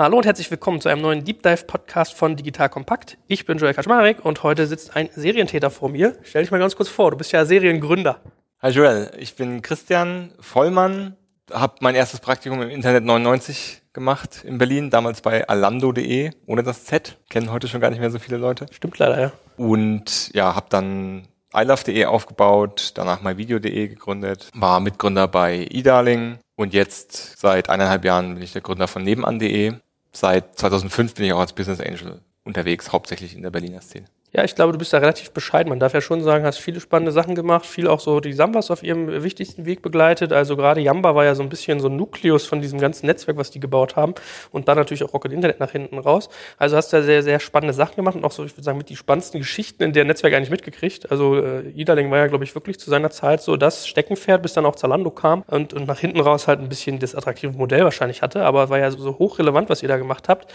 [0.00, 3.18] Hallo und herzlich willkommen zu einem neuen Deep Dive Podcast von Digital Kompakt.
[3.26, 6.16] Ich bin Joel Kaczmarek und heute sitzt ein Serientäter vor mir.
[6.22, 8.18] Stell dich mal ganz kurz vor, du bist ja Seriengründer.
[8.62, 11.16] Hi Joel, ich bin Christian Vollmann,
[11.52, 16.86] habe mein erstes Praktikum im Internet 99 gemacht in Berlin, damals bei alando.de, ohne das
[16.86, 18.64] Z, kennen heute schon gar nicht mehr so viele Leute.
[18.70, 19.32] Stimmt leider, ja.
[19.58, 27.38] Und ja, habe dann ilove.de aufgebaut, danach myvideo.de gegründet, war Mitgründer bei eDarling und jetzt
[27.38, 29.74] seit eineinhalb Jahren bin ich der Gründer von nebenan.de
[30.12, 34.06] seit 2005 bin ich auch als Business Angel unterwegs, hauptsächlich in der Berliner Szene.
[34.32, 35.70] Ja, ich glaube, du bist da relativ bescheiden.
[35.70, 38.70] Man darf ja schon sagen, hast viele spannende Sachen gemacht, viel auch so die Sambas
[38.70, 40.32] auf ihrem wichtigsten Weg begleitet.
[40.32, 43.36] Also gerade Yamba war ja so ein bisschen so ein Nukleus von diesem ganzen Netzwerk,
[43.38, 44.14] was die gebaut haben.
[44.52, 46.28] Und dann natürlich auch Rocket Internet nach hinten raus.
[46.58, 48.88] Also hast da sehr, sehr spannende Sachen gemacht und auch so, ich würde sagen, mit
[48.88, 51.10] die spannendsten Geschichten in der Netzwerk eigentlich mitgekriegt.
[51.10, 54.52] Also äh, Idaling war ja, glaube ich, wirklich zu seiner Zeit so das Steckenpferd, bis
[54.52, 57.82] dann auch Zalando kam und, und nach hinten raus halt ein bisschen das attraktive Modell
[57.82, 58.44] wahrscheinlich hatte.
[58.44, 60.52] Aber war ja so, so hochrelevant, was ihr da gemacht habt.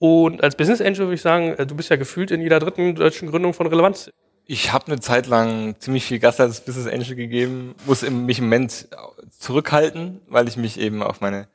[0.00, 2.94] Und als Business Angel würde ich sagen, äh, du bist ja gefühlt in jeder dritten
[2.94, 4.10] deutschen Gründung von Relevanz.
[4.46, 8.44] Ich habe eine Zeit lang ziemlich viel Gas als Business Angel gegeben, muss mich im
[8.44, 8.88] Moment
[9.38, 11.48] zurückhalten, weil ich mich eben auf meine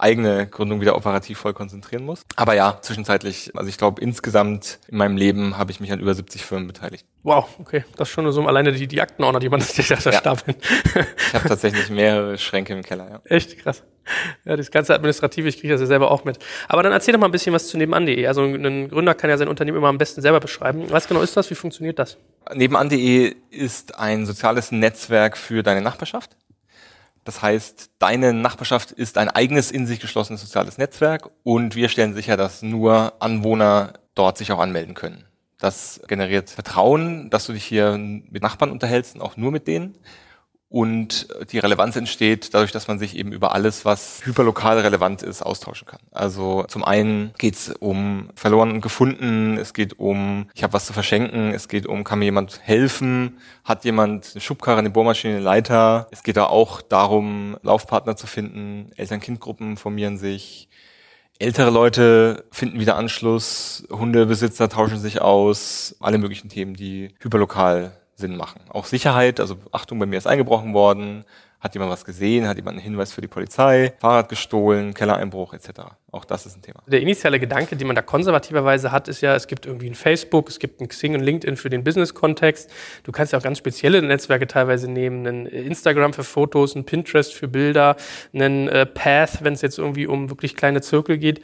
[0.00, 2.22] eigene Gründung wieder operativ voll konzentrieren muss.
[2.36, 6.14] Aber ja, zwischenzeitlich, also ich glaube, insgesamt in meinem Leben habe ich mich an über
[6.14, 7.06] 70 Firmen beteiligt.
[7.22, 7.84] Wow, okay.
[7.96, 10.12] Das ist schon so alleine die, die Aktenordner, die man sich da ja.
[10.12, 10.56] stapeln.
[10.62, 13.20] ich habe tatsächlich mehrere Schränke im Keller, ja.
[13.24, 13.82] Echt krass.
[14.44, 16.38] Ja, das ganze Administrative, ich kriege das ja selber auch mit.
[16.68, 18.26] Aber dann erzähl doch mal ein bisschen was zu nebenan.de.
[18.26, 20.86] Also ein Gründer kann ja sein Unternehmen immer am besten selber beschreiben.
[20.88, 21.50] Was genau ist das?
[21.50, 22.16] Wie funktioniert das?
[22.52, 26.36] Nebenan.de ist ein soziales Netzwerk für deine Nachbarschaft.
[27.30, 32.12] Das heißt, deine Nachbarschaft ist ein eigenes in sich geschlossenes soziales Netzwerk und wir stellen
[32.12, 35.26] sicher, dass nur Anwohner dort sich auch anmelden können.
[35.56, 39.96] Das generiert Vertrauen, dass du dich hier mit Nachbarn unterhältst und auch nur mit denen
[40.72, 45.42] und die Relevanz entsteht dadurch, dass man sich eben über alles, was hyperlokal relevant ist,
[45.42, 45.98] austauschen kann.
[46.12, 50.86] Also zum einen geht es um verloren und gefunden, es geht um, ich habe was
[50.86, 55.34] zu verschenken, es geht um, kann mir jemand helfen, hat jemand eine Schubkarre, eine Bohrmaschine,
[55.34, 56.06] eine Leiter.
[56.12, 60.68] Es geht da auch darum, Laufpartner zu finden, Eltern-Kind-Gruppen formieren sich,
[61.40, 68.36] Ältere Leute finden wieder Anschluss, Hundebesitzer tauschen sich aus, alle möglichen Themen, die hyperlokal Sinn
[68.36, 68.60] machen.
[68.68, 71.24] Auch Sicherheit, also Achtung, bei mir ist eingebrochen worden,
[71.60, 75.68] hat jemand was gesehen, hat jemand einen Hinweis für die Polizei, Fahrrad gestohlen, Kellereinbruch etc.
[76.10, 76.82] Auch das ist ein Thema.
[76.86, 80.48] Der initiale Gedanke, den man da konservativerweise hat, ist ja, es gibt irgendwie ein Facebook,
[80.48, 82.70] es gibt ein Xing und LinkedIn für den Business-Kontext.
[83.04, 87.34] Du kannst ja auch ganz spezielle Netzwerke teilweise nehmen, ein Instagram für Fotos, ein Pinterest
[87.34, 87.96] für Bilder,
[88.32, 91.42] einen äh, Path, wenn es jetzt irgendwie um wirklich kleine Zirkel geht.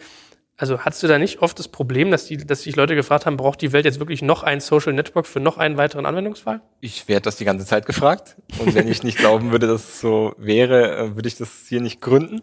[0.59, 3.37] Also hattest du da nicht oft das Problem, dass, die, dass sich Leute gefragt haben,
[3.37, 6.63] braucht die Welt jetzt wirklich noch ein Social Network für noch einen weiteren Anwendungsfall?
[6.81, 8.37] Ich werde das die ganze Zeit gefragt.
[8.59, 11.83] Und wenn ich nicht glauben würde, dass es so wäre, äh, würde ich das hier
[11.83, 12.41] nicht gründen.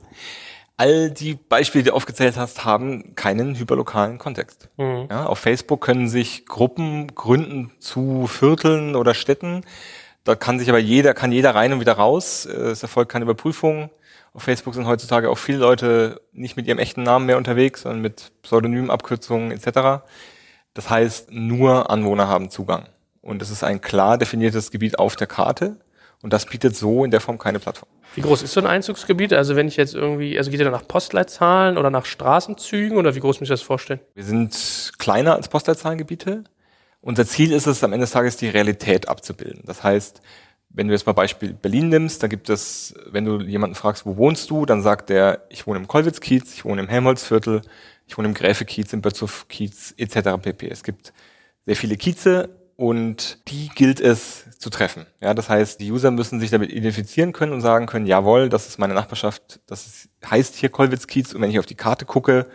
[0.78, 4.70] All die Beispiele, die du aufgezählt hast, haben keinen hyperlokalen Kontext.
[4.78, 5.08] Mhm.
[5.10, 9.62] Ja, auf Facebook können sich Gruppen gründen zu Vierteln oder Städten.
[10.24, 12.46] Da kann sich aber jeder, kann jeder rein und wieder raus.
[12.46, 13.90] Äh, es erfolgt keine Überprüfung.
[14.34, 18.02] Auf Facebook sind heutzutage auch viele Leute nicht mit ihrem echten Namen mehr unterwegs, sondern
[18.02, 20.04] mit Pseudonymen, Abkürzungen etc.
[20.74, 22.90] Das heißt, nur Anwohner haben Zugang.
[23.22, 25.78] Und es ist ein klar definiertes Gebiet auf der Karte.
[26.24, 27.90] Und das bietet so in der Form keine Plattform.
[28.16, 29.34] Wie groß ist so ein Einzugsgebiet?
[29.34, 33.14] Also wenn ich jetzt irgendwie, also geht ihr da nach Postleitzahlen oder nach Straßenzügen oder
[33.14, 34.00] wie groß muss ich das vorstellen?
[34.16, 36.44] Wir sind kleiner als Postleitzahlengebiete.
[37.02, 39.64] Unser Ziel ist es, am Ende des Tages die Realität abzubilden.
[39.66, 40.22] Das heißt,
[40.74, 44.18] wenn du jetzt mal Beispiel Berlin nimmst, da gibt es, wenn du jemanden fragst, wo
[44.18, 47.62] wohnst du, dann sagt der, ich wohne im Kollwitz-Kiez, ich wohne im Helmholtzviertel,
[48.08, 50.42] ich wohne im Gräfe-Kiez, im Bötzow-Kiez, etc.
[50.42, 50.68] pp.
[50.68, 51.14] Es gibt
[51.66, 55.06] sehr viele Kieze und die gilt es zu treffen.
[55.22, 58.68] Ja, das heißt, die User müssen sich damit identifizieren können und sagen können, jawohl, das
[58.68, 62.48] ist meine Nachbarschaft, das ist, heißt hier Kollwitz-Kiez und wenn ich auf die Karte gucke,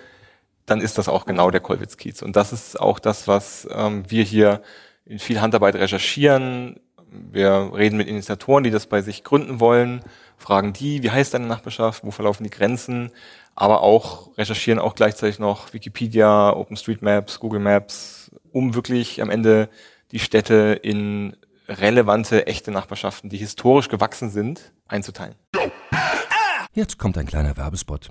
[0.67, 2.23] dann ist das auch genau der Kollwitz-Kiez.
[2.23, 4.63] Und das ist auch das, was ähm, wir hier
[5.07, 10.03] in viel Handarbeit recherchieren, wir reden mit Initiatoren, die das bei sich gründen wollen,
[10.37, 13.11] fragen die, wie heißt deine Nachbarschaft, wo verlaufen die Grenzen,
[13.55, 19.69] aber auch recherchieren auch gleichzeitig noch Wikipedia, OpenStreetMaps, Google Maps, um wirklich am Ende
[20.13, 21.37] die Städte in
[21.69, 25.35] relevante, echte Nachbarschaften, die historisch gewachsen sind, einzuteilen.
[26.73, 28.11] Jetzt kommt ein kleiner Werbespot.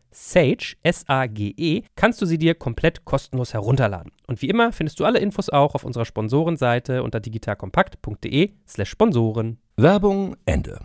[0.11, 4.11] Sage, S-A-G-E, kannst du sie dir komplett kostenlos herunterladen.
[4.27, 9.57] Und wie immer findest du alle Infos auch auf unserer Sponsorenseite unter digitalkompakt.de slash Sponsoren.
[9.77, 10.79] Werbung Ende.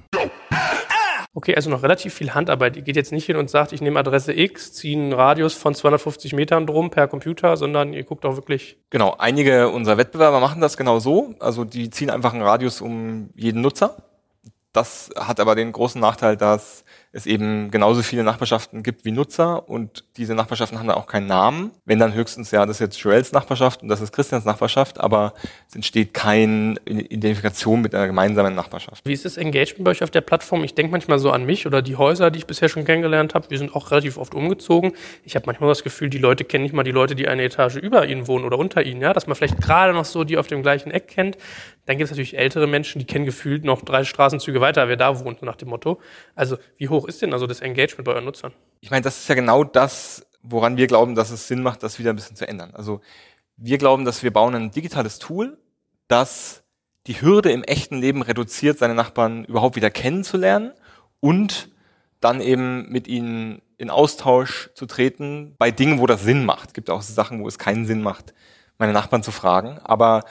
[1.36, 2.76] Okay, also noch relativ viel Handarbeit.
[2.76, 5.74] Ihr geht jetzt nicht hin und sagt, ich nehme Adresse X, ziehe einen Radius von
[5.74, 8.78] 250 Metern drum per Computer, sondern ihr guckt auch wirklich.
[8.88, 11.34] Genau, einige unserer Wettbewerber machen das genau so.
[11.38, 13.96] Also die ziehen einfach einen Radius um jeden Nutzer.
[14.76, 19.66] Das hat aber den großen Nachteil, dass es eben genauso viele Nachbarschaften gibt wie Nutzer
[19.70, 21.70] und diese Nachbarschaften haben dann auch keinen Namen.
[21.86, 25.32] Wenn dann höchstens, ja, das ist jetzt Joels Nachbarschaft und das ist Christians Nachbarschaft, aber
[25.66, 29.06] es entsteht keine Identifikation mit einer gemeinsamen Nachbarschaft.
[29.06, 30.62] Wie ist das Engagement bei euch auf der Plattform?
[30.62, 33.48] Ich denke manchmal so an mich oder die Häuser, die ich bisher schon kennengelernt habe.
[33.48, 34.92] Wir sind auch relativ oft umgezogen.
[35.24, 37.76] Ich habe manchmal das Gefühl, die Leute kennen nicht mal die Leute, die eine Etage
[37.76, 40.48] über ihnen wohnen oder unter ihnen, ja, dass man vielleicht gerade noch so die auf
[40.48, 41.38] dem gleichen Eck kennt.
[41.86, 45.24] Dann gibt es natürlich ältere Menschen, die kennen gefühlt noch drei Straßenzüge weiter, wer da
[45.24, 46.00] wohnt, nach dem Motto.
[46.34, 48.52] Also wie hoch ist denn also das Engagement bei euren Nutzern?
[48.80, 51.98] Ich meine, das ist ja genau das, woran wir glauben, dass es Sinn macht, das
[51.98, 52.72] wieder ein bisschen zu ändern.
[52.74, 53.00] Also
[53.56, 55.58] wir glauben, dass wir bauen ein digitales Tool,
[56.08, 56.64] das
[57.06, 60.72] die Hürde im echten Leben reduziert, seine Nachbarn überhaupt wieder kennenzulernen
[61.20, 61.70] und
[62.20, 66.68] dann eben mit ihnen in Austausch zu treten bei Dingen, wo das Sinn macht.
[66.68, 68.34] Es gibt auch Sachen, wo es keinen Sinn macht,
[68.78, 69.78] meine Nachbarn zu fragen.
[69.84, 70.24] Aber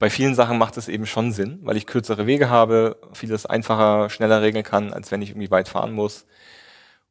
[0.00, 4.08] bei vielen Sachen macht es eben schon Sinn, weil ich kürzere Wege habe, vieles einfacher,
[4.08, 6.26] schneller regeln kann, als wenn ich irgendwie weit fahren muss.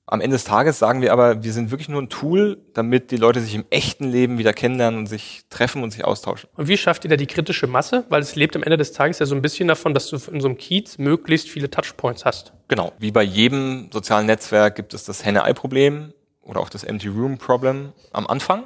[0.07, 3.17] Am Ende des Tages sagen wir aber, wir sind wirklich nur ein Tool, damit die
[3.17, 6.49] Leute sich im echten Leben wieder kennenlernen und sich treffen und sich austauschen.
[6.55, 8.05] Und wie schafft ihr da die kritische Masse?
[8.09, 10.41] Weil es lebt am Ende des Tages ja so ein bisschen davon, dass du in
[10.41, 12.53] so einem Kiez möglichst viele Touchpoints hast.
[12.69, 12.91] Genau.
[12.97, 16.11] Wie bei jedem sozialen Netzwerk gibt es das Henne-Ei-Problem
[16.41, 18.63] oder auch das Empty-Room-Problem am Anfang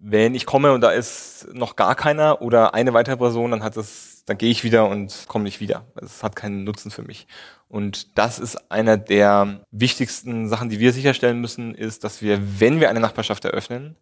[0.00, 3.76] wenn ich komme und da ist noch gar keiner oder eine weitere Person, dann hat
[3.76, 5.84] es, dann gehe ich wieder und komme nicht wieder.
[5.96, 7.26] Es hat keinen Nutzen für mich.
[7.68, 12.80] Und das ist einer der wichtigsten Sachen, die wir sicherstellen müssen, ist, dass wir, wenn
[12.80, 13.96] wir eine Nachbarschaft eröffnen,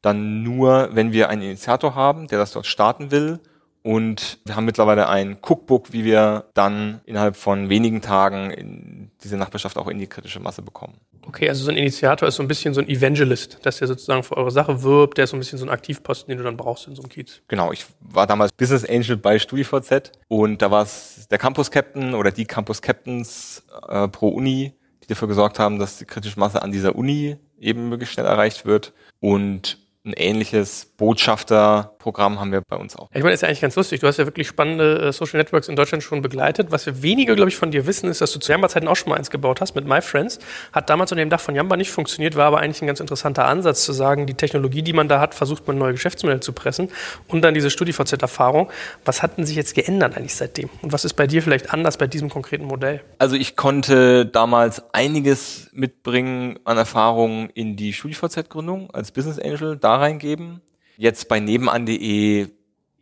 [0.00, 3.40] dann nur, wenn wir einen Initiator haben, der das dort starten will
[3.82, 9.36] und wir haben mittlerweile ein Cookbook, wie wir dann innerhalb von wenigen Tagen in diese
[9.36, 10.94] Nachbarschaft auch in die kritische Masse bekommen.
[11.26, 14.22] Okay, also so ein Initiator ist so ein bisschen so ein Evangelist, dass der sozusagen
[14.22, 16.56] für eure Sache wirbt, der ist so ein bisschen so ein Aktivposten, den du dann
[16.56, 17.42] brauchst in so einem Kiez.
[17.48, 22.14] Genau, ich war damals Business Angel bei StudiVZ und da war es der Campus Captain
[22.14, 26.62] oder die Campus Captains äh, pro Uni, die dafür gesorgt haben, dass die kritische Masse
[26.62, 28.92] an dieser Uni eben möglichst schnell erreicht wird.
[29.20, 33.08] Und ein ähnliches Botschafterprogramm haben wir bei uns auch.
[33.12, 34.00] Ich meine, das ist ja eigentlich ganz lustig.
[34.00, 36.72] Du hast ja wirklich spannende äh, Social Networks in Deutschland schon begleitet.
[36.72, 39.10] Was wir weniger, glaube ich, von dir wissen, ist, dass du zu Jamba-Zeiten auch schon
[39.10, 40.40] mal eins gebaut hast mit MyFriends.
[40.72, 43.46] Hat damals unter dem Dach von Jamba nicht funktioniert, war aber eigentlich ein ganz interessanter
[43.46, 46.88] Ansatz zu sagen, die Technologie, die man da hat, versucht man neue Geschäftsmodelle zu pressen
[47.28, 48.70] und dann diese StudiVZ-Erfahrung.
[49.04, 50.68] Was hat denn sich jetzt geändert eigentlich seitdem?
[50.82, 53.02] Und was ist bei dir vielleicht anders bei diesem konkreten Modell?
[53.18, 59.76] Also ich konnte damals einiges mitbringen an Erfahrungen in die StudiVZ-Gründung als Business Angel.
[59.76, 60.60] Da reingeben.
[60.96, 62.48] Jetzt bei nebenan.de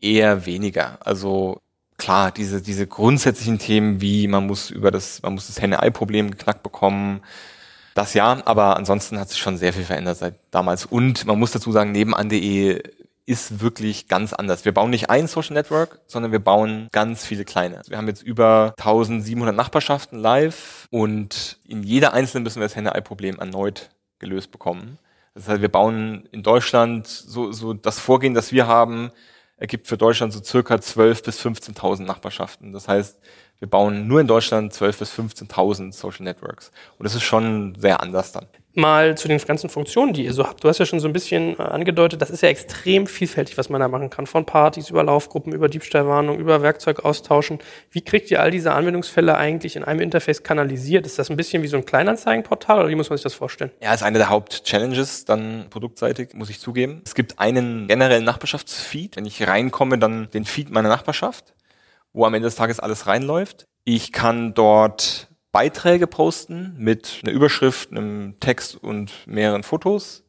[0.00, 0.98] eher weniger.
[1.04, 1.60] Also
[1.96, 6.62] klar, diese, diese grundsätzlichen Themen wie man muss über das, man muss das Henne-Ei-Problem geknackt
[6.62, 7.20] bekommen,
[7.94, 10.86] das ja, aber ansonsten hat sich schon sehr viel verändert seit damals.
[10.86, 12.82] Und man muss dazu sagen, nebenan.de
[13.26, 14.64] ist wirklich ganz anders.
[14.64, 17.82] Wir bauen nicht ein Social Network, sondern wir bauen ganz viele kleine.
[17.86, 23.38] Wir haben jetzt über 1700 Nachbarschaften live und in jeder einzelnen müssen wir das Henne-Ei-Problem
[23.38, 24.98] erneut gelöst bekommen.
[25.34, 29.10] Das heißt, wir bauen in Deutschland so, so das Vorgehen, das wir haben,
[29.56, 32.72] ergibt für Deutschland so circa 12.000 bis 15.000 Nachbarschaften.
[32.72, 33.18] Das heißt,
[33.60, 36.72] wir bauen nur in Deutschland 12.000 bis 15.000 Social Networks.
[36.98, 40.46] Und das ist schon sehr anders dann mal zu den ganzen Funktionen, die ihr so
[40.46, 40.62] habt.
[40.62, 43.68] Du hast ja schon so ein bisschen äh, angedeutet, das ist ja extrem vielfältig, was
[43.68, 44.26] man da machen kann.
[44.26, 47.58] Von Partys über Laufgruppen, über Diebstahlwarnung, über Werkzeug austauschen.
[47.90, 51.06] Wie kriegt ihr all diese Anwendungsfälle eigentlich in einem Interface kanalisiert?
[51.06, 53.70] Ist das ein bisschen wie so ein Kleinanzeigenportal oder wie muss man sich das vorstellen?
[53.82, 57.02] Ja, ist eine der Hauptchallenges dann produktseitig, muss ich zugeben.
[57.04, 59.16] Es gibt einen generellen Nachbarschaftsfeed.
[59.16, 61.54] Wenn ich reinkomme, dann den Feed meiner Nachbarschaft,
[62.12, 63.66] wo am Ende des Tages alles reinläuft.
[63.84, 70.24] Ich kann dort Beiträge posten mit einer Überschrift, einem Text und mehreren Fotos.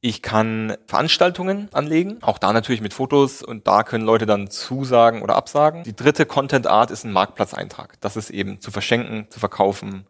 [0.00, 5.22] Ich kann Veranstaltungen anlegen, auch da natürlich mit Fotos und da können Leute dann zusagen
[5.22, 5.82] oder absagen.
[5.82, 8.00] Die dritte Content Art ist ein Marktplatzeintrag.
[8.00, 10.06] Das ist eben zu verschenken, zu verkaufen.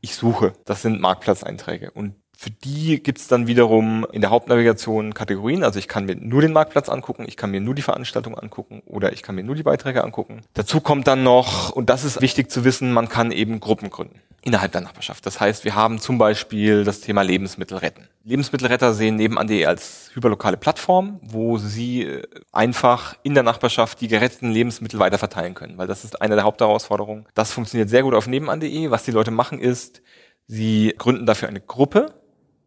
[0.00, 0.52] Ich suche.
[0.64, 1.92] Das sind Marktplatzeinträge.
[1.92, 5.64] Und für die gibt's dann wiederum in der Hauptnavigation Kategorien.
[5.64, 8.80] Also ich kann mir nur den Marktplatz angucken, ich kann mir nur die Veranstaltung angucken
[8.86, 10.42] oder ich kann mir nur die Beiträge angucken.
[10.54, 14.20] Dazu kommt dann noch, und das ist wichtig zu wissen, man kann eben Gruppen gründen
[14.42, 15.26] innerhalb der Nachbarschaft.
[15.26, 18.06] Das heißt, wir haben zum Beispiel das Thema Lebensmittel retten.
[18.22, 24.52] Lebensmittelretter sehen nebenan.de als hyperlokale Plattform, wo sie äh, einfach in der Nachbarschaft die geretteten
[24.52, 27.26] Lebensmittel weiterverteilen können, weil das ist eine der Hauptherausforderungen.
[27.34, 28.92] Das funktioniert sehr gut auf nebenan.de.
[28.92, 30.02] Was die Leute machen ist,
[30.46, 32.14] sie gründen dafür eine Gruppe,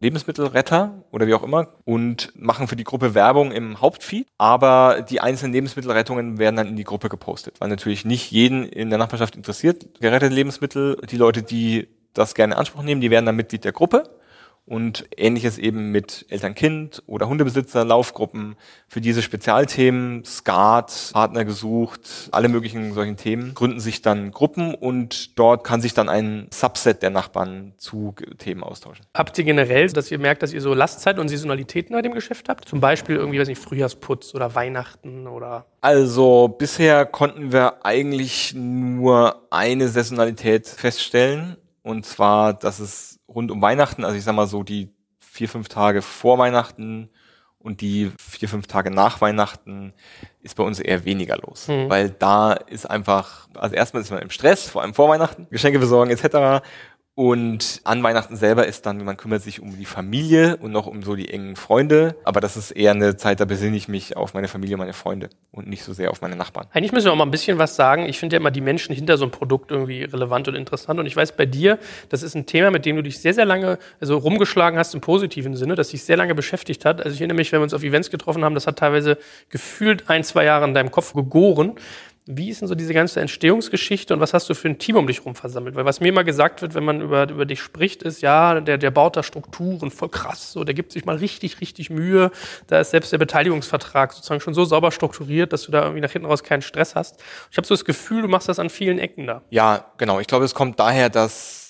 [0.02, 5.20] Lebensmittelretter oder wie auch immer und machen für die Gruppe Werbung im Hauptfeed, aber die
[5.20, 9.36] einzelnen Lebensmittelrettungen werden dann in die Gruppe gepostet, weil natürlich nicht jeden in der Nachbarschaft
[9.36, 10.96] interessiert gerettete Lebensmittel.
[11.10, 14.04] Die Leute, die das gerne in Anspruch nehmen, die werden dann Mitglied der Gruppe
[14.64, 22.48] und ähnliches eben mit Eltern-Kind oder Hundebesitzer, Laufgruppen für diese Spezialthemen, Skat, Partner gesucht, alle
[22.48, 27.10] möglichen solchen Themen, gründen sich dann Gruppen und dort kann sich dann ein Subset der
[27.10, 29.04] Nachbarn zu Themen austauschen.
[29.14, 32.48] Habt ihr generell, dass ihr merkt, dass ihr so Lastzeit und Saisonalitäten bei dem Geschäft
[32.48, 32.68] habt?
[32.68, 35.66] Zum Beispiel irgendwie, weiß nicht, Frühjahrsputz oder Weihnachten oder?
[35.80, 43.62] Also bisher konnten wir eigentlich nur eine Saisonalität feststellen und zwar, dass es rund um
[43.62, 47.08] Weihnachten, also ich sag mal so die vier, fünf Tage vor Weihnachten
[47.58, 49.92] und die vier, fünf Tage nach Weihnachten
[50.42, 51.68] ist bei uns eher weniger los.
[51.68, 51.88] Mhm.
[51.88, 55.78] Weil da ist einfach, also erstmal ist man im Stress, vor allem vor Weihnachten, Geschenke
[55.78, 56.64] besorgen etc.
[57.14, 61.02] Und an Weihnachten selber ist dann, man kümmert sich um die Familie und noch um
[61.02, 62.16] so die engen Freunde.
[62.24, 65.28] Aber das ist eher eine Zeit, da besinne ich mich auf meine Familie, meine Freunde
[65.50, 66.68] und nicht so sehr auf meine Nachbarn.
[66.72, 68.06] Eigentlich müssen wir auch mal ein bisschen was sagen.
[68.06, 70.98] Ich finde ja immer die Menschen hinter so einem Produkt irgendwie relevant und interessant.
[71.00, 71.78] Und ich weiß bei dir,
[72.08, 75.02] das ist ein Thema, mit dem du dich sehr, sehr lange also rumgeschlagen hast im
[75.02, 77.02] positiven Sinne, das dich sehr lange beschäftigt hat.
[77.02, 79.18] Also ich erinnere mich, wenn wir uns auf Events getroffen haben, das hat teilweise
[79.50, 81.74] gefühlt ein, zwei Jahre in deinem Kopf gegoren.
[82.26, 85.08] Wie ist denn so diese ganze Entstehungsgeschichte und was hast du für ein Team um
[85.08, 85.74] dich rum versammelt?
[85.74, 88.78] Weil was mir immer gesagt wird, wenn man über, über dich spricht, ist, ja, der,
[88.78, 92.30] der baut da Strukturen, voll krass, so, der gibt sich mal richtig, richtig Mühe.
[92.68, 96.12] Da ist selbst der Beteiligungsvertrag sozusagen schon so sauber strukturiert, dass du da irgendwie nach
[96.12, 97.20] hinten raus keinen Stress hast.
[97.50, 99.42] Ich habe so das Gefühl, du machst das an vielen Ecken da.
[99.50, 100.20] Ja, genau.
[100.20, 101.61] Ich glaube, es kommt daher, dass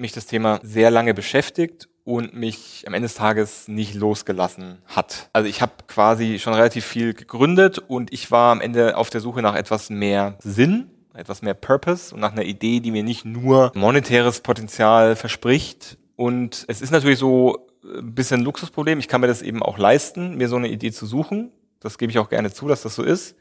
[0.00, 5.30] mich das Thema sehr lange beschäftigt und mich am Ende des Tages nicht losgelassen hat.
[5.32, 9.20] Also ich habe quasi schon relativ viel gegründet und ich war am Ende auf der
[9.20, 13.24] Suche nach etwas mehr Sinn, etwas mehr Purpose und nach einer Idee, die mir nicht
[13.24, 15.98] nur monetäres Potenzial verspricht.
[16.16, 18.98] Und es ist natürlich so ein bisschen ein Luxusproblem.
[18.98, 21.52] Ich kann mir das eben auch leisten, mir so eine Idee zu suchen.
[21.80, 23.36] Das gebe ich auch gerne zu, dass das so ist.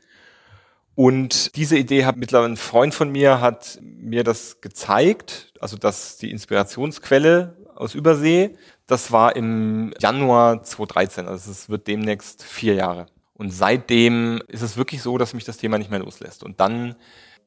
[0.99, 6.17] Und diese Idee hat mittlerweile ein Freund von mir hat mir das gezeigt, also dass
[6.17, 8.57] die Inspirationsquelle aus Übersee.
[8.85, 13.05] Das war im Januar 2013, also es wird demnächst vier Jahre.
[13.33, 16.43] Und seitdem ist es wirklich so, dass mich das Thema nicht mehr loslässt.
[16.43, 16.97] Und dann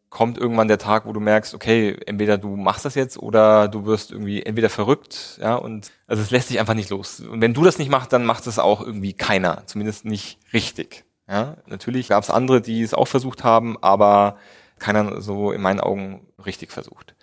[0.09, 3.85] kommt irgendwann der Tag, wo du merkst, okay, entweder du machst das jetzt oder du
[3.85, 7.21] wirst irgendwie entweder verrückt, ja, und also es lässt sich einfach nicht los.
[7.21, 11.05] Und wenn du das nicht machst, dann macht es auch irgendwie keiner, zumindest nicht richtig.
[11.29, 14.37] Ja, natürlich gab es andere, die es auch versucht haben, aber
[14.79, 17.15] keiner so in meinen Augen richtig versucht.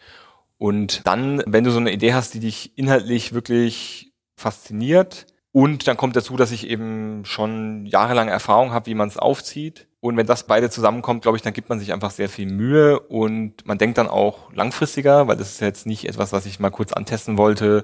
[0.58, 5.98] Und dann, wenn du so eine Idee hast, die dich inhaltlich wirklich fasziniert, und dann
[5.98, 9.88] kommt dazu, dass ich eben schon jahrelange Erfahrung habe, wie man es aufzieht.
[10.00, 13.00] Und wenn das beide zusammenkommt, glaube ich, dann gibt man sich einfach sehr viel Mühe
[13.00, 16.70] und man denkt dann auch langfristiger, weil das ist jetzt nicht etwas, was ich mal
[16.70, 17.84] kurz antesten wollte.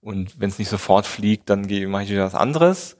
[0.00, 2.96] Und wenn es nicht sofort fliegt, dann mache ich wieder was anderes.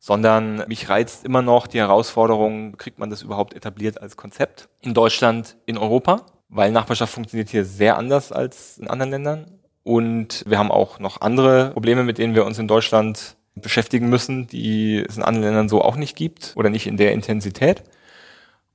[0.00, 4.94] Sondern mich reizt immer noch die Herausforderung, kriegt man das überhaupt etabliert als Konzept in
[4.94, 6.26] Deutschland, in Europa?
[6.50, 9.46] weil Nachbarschaft funktioniert hier sehr anders als in anderen Ländern.
[9.82, 14.46] Und wir haben auch noch andere Probleme, mit denen wir uns in Deutschland beschäftigen müssen,
[14.46, 17.82] die es in anderen Ländern so auch nicht gibt oder nicht in der Intensität.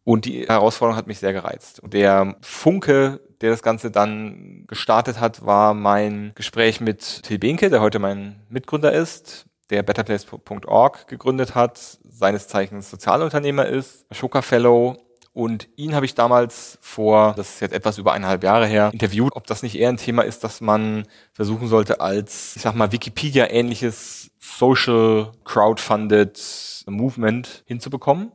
[0.03, 1.79] Und die Herausforderung hat mich sehr gereizt.
[1.79, 7.69] Und der Funke, der das Ganze dann gestartet hat, war mein Gespräch mit Till Behnke,
[7.69, 14.97] der heute mein Mitgründer ist, der betterplace.org gegründet hat, seines Zeichens Sozialunternehmer ist, Ashoka Fellow
[15.35, 19.35] und ihn habe ich damals vor, das ist jetzt etwas über eineinhalb Jahre her, interviewt,
[19.35, 22.93] ob das nicht eher ein Thema ist, das man versuchen sollte als, ich sag mal,
[22.93, 28.31] Wikipedia-ähnliches Social Crowdfunded Movement hinzubekommen.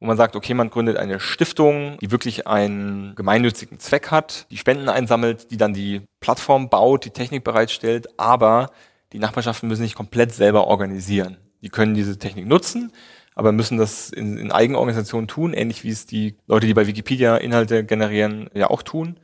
[0.00, 4.56] Wo man sagt, okay, man gründet eine Stiftung, die wirklich einen gemeinnützigen Zweck hat, die
[4.56, 8.70] Spenden einsammelt, die dann die Plattform baut, die Technik bereitstellt, aber
[9.14, 11.36] die Nachbarschaften müssen sich komplett selber organisieren.
[11.62, 12.90] Die können diese Technik nutzen,
[13.36, 17.36] aber müssen das in, in Eigenorganisationen tun, ähnlich wie es die Leute, die bei Wikipedia
[17.36, 19.20] Inhalte generieren, ja auch tun.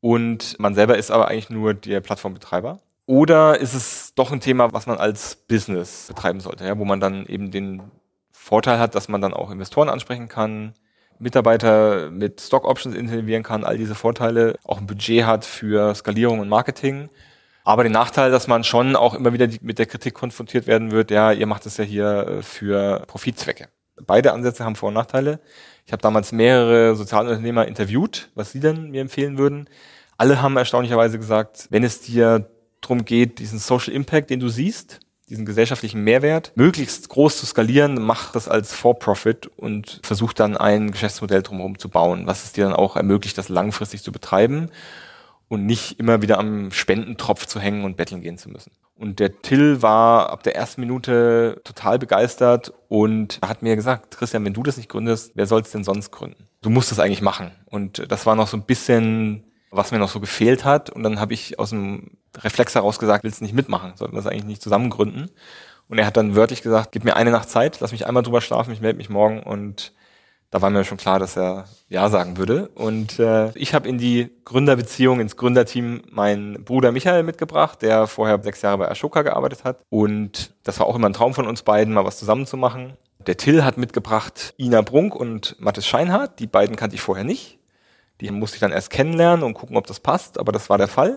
[0.00, 2.80] Und man selber ist aber eigentlich nur der Plattformbetreiber.
[3.06, 7.00] Oder ist es doch ein Thema, was man als Business betreiben sollte, ja, wo man
[7.00, 7.82] dann eben den
[8.32, 10.74] Vorteil hat, dass man dann auch Investoren ansprechen kann,
[11.18, 16.40] Mitarbeiter mit Stock Options involvieren kann, all diese Vorteile, auch ein Budget hat für Skalierung
[16.40, 17.08] und Marketing.
[17.64, 21.10] Aber den Nachteil, dass man schon auch immer wieder mit der Kritik konfrontiert werden wird,
[21.10, 23.68] ja, ihr macht es ja hier äh, für Profitzwecke.
[24.04, 25.40] Beide Ansätze haben Vor- und Nachteile.
[25.86, 29.68] Ich habe damals mehrere Sozialunternehmer interviewt, was sie denn mir empfehlen würden.
[30.16, 32.50] Alle haben erstaunlicherweise gesagt, wenn es dir
[32.80, 38.00] darum geht, diesen Social Impact, den du siehst, diesen gesellschaftlichen Mehrwert möglichst groß zu skalieren,
[38.00, 42.64] mach das als For-Profit und versuch dann ein Geschäftsmodell drumherum zu bauen, was es dir
[42.64, 44.70] dann auch ermöglicht, das langfristig zu betreiben
[45.52, 48.72] und nicht immer wieder am Spendentropf zu hängen und betteln gehen zu müssen.
[48.94, 54.44] Und der Till war ab der ersten Minute total begeistert und hat mir gesagt, Christian,
[54.44, 56.48] wenn du das nicht gründest, wer soll es denn sonst gründen?
[56.62, 57.50] Du musst das eigentlich machen.
[57.66, 60.90] Und das war noch so ein bisschen was mir noch so gefehlt hat.
[60.90, 64.22] Und dann habe ich aus dem Reflex heraus gesagt, willst du nicht mitmachen, sollten wir
[64.22, 65.30] das eigentlich nicht zusammen gründen.
[65.88, 68.40] Und er hat dann wörtlich gesagt, gib mir eine Nacht Zeit, lass mich einmal drüber
[68.40, 69.92] schlafen, ich melde mich morgen und
[70.52, 72.68] da war mir schon klar, dass er Ja sagen würde.
[72.74, 78.40] Und äh, ich habe in die Gründerbeziehung, ins Gründerteam meinen Bruder Michael mitgebracht, der vorher
[78.42, 79.78] sechs Jahre bei Ashoka gearbeitet hat.
[79.88, 82.98] Und das war auch immer ein Traum von uns beiden, mal was zusammen zu machen.
[83.26, 86.38] Der Till hat mitgebracht Ina Brunk und Mathis Scheinhardt.
[86.38, 87.58] Die beiden kannte ich vorher nicht.
[88.20, 90.88] Die musste ich dann erst kennenlernen und gucken, ob das passt, aber das war der
[90.88, 91.16] Fall.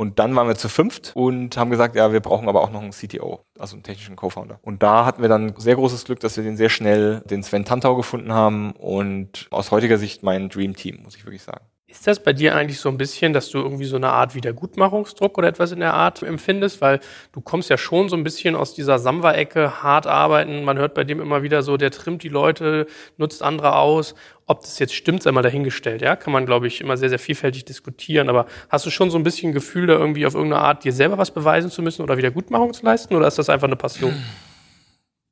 [0.00, 2.80] Und dann waren wir zu fünft und haben gesagt, ja, wir brauchen aber auch noch
[2.80, 4.58] einen CTO, also einen technischen Co-Founder.
[4.62, 7.66] Und da hatten wir dann sehr großes Glück, dass wir den sehr schnell, den Sven
[7.66, 11.66] Tantau gefunden haben und aus heutiger Sicht mein Dream Team, muss ich wirklich sagen.
[11.90, 15.36] Ist das bei dir eigentlich so ein bisschen, dass du irgendwie so eine Art Wiedergutmachungsdruck
[15.36, 16.80] oder etwas in der Art empfindest?
[16.80, 17.00] Weil
[17.32, 20.62] du kommst ja schon so ein bisschen aus dieser Samwa-Ecke, hart arbeiten.
[20.62, 24.14] Man hört bei dem immer wieder so, der trimmt die Leute, nutzt andere aus.
[24.46, 26.00] Ob das jetzt stimmt, sei mal dahingestellt.
[26.00, 28.28] Ja, kann man, glaube ich, immer sehr, sehr vielfältig diskutieren.
[28.28, 31.18] Aber hast du schon so ein bisschen Gefühl, da irgendwie auf irgendeine Art dir selber
[31.18, 33.16] was beweisen zu müssen oder Wiedergutmachung zu leisten?
[33.16, 34.14] Oder ist das einfach eine Passion?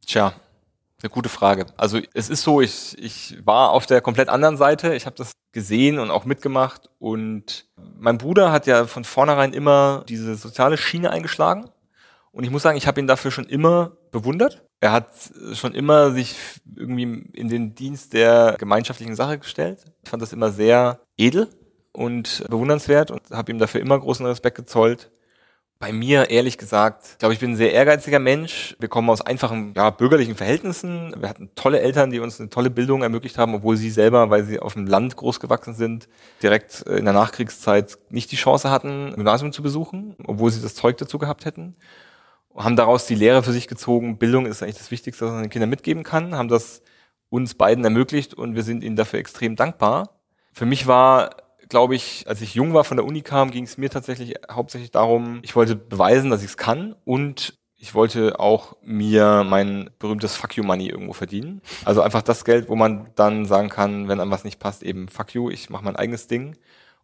[0.05, 0.35] Tja,
[1.03, 1.67] eine gute Frage.
[1.77, 4.95] Also es ist so, ich, ich war auf der komplett anderen Seite.
[4.95, 6.89] Ich habe das gesehen und auch mitgemacht.
[6.99, 11.71] Und mein Bruder hat ja von vornherein immer diese soziale Schiene eingeschlagen.
[12.33, 14.65] Und ich muss sagen, ich habe ihn dafür schon immer bewundert.
[14.81, 15.09] Er hat
[15.55, 16.37] schon immer sich
[16.77, 19.85] irgendwie in den Dienst der gemeinschaftlichen Sache gestellt.
[20.05, 21.49] Ich fand das immer sehr edel
[21.93, 25.11] und bewundernswert und habe ihm dafür immer großen Respekt gezollt.
[25.81, 28.75] Bei mir, ehrlich gesagt, ich glaube ich, bin ein sehr ehrgeiziger Mensch.
[28.81, 31.15] Wir kommen aus einfachen, ja, bürgerlichen Verhältnissen.
[31.17, 34.43] Wir hatten tolle Eltern, die uns eine tolle Bildung ermöglicht haben, obwohl sie selber, weil
[34.43, 36.09] sie auf dem Land groß gewachsen sind,
[36.43, 40.97] direkt in der Nachkriegszeit nicht die Chance hatten, Gymnasium zu besuchen, obwohl sie das Zeug
[40.97, 41.77] dazu gehabt hätten.
[42.57, 44.19] Haben daraus die Lehre für sich gezogen.
[44.19, 46.35] Bildung ist eigentlich das Wichtigste, was man den Kindern mitgeben kann.
[46.35, 46.83] Haben das
[47.31, 50.19] uns beiden ermöglicht und wir sind ihnen dafür extrem dankbar.
[50.53, 51.37] Für mich war
[51.69, 54.91] glaube ich, als ich jung war, von der Uni kam, ging es mir tatsächlich hauptsächlich
[54.91, 60.37] darum, ich wollte beweisen, dass ich es kann und ich wollte auch mir mein berühmtes
[60.37, 61.63] Fuck you Money irgendwo verdienen.
[61.85, 65.09] Also einfach das Geld, wo man dann sagen kann, wenn einem was nicht passt, eben
[65.09, 66.57] Fuck you, ich mache mein eigenes Ding.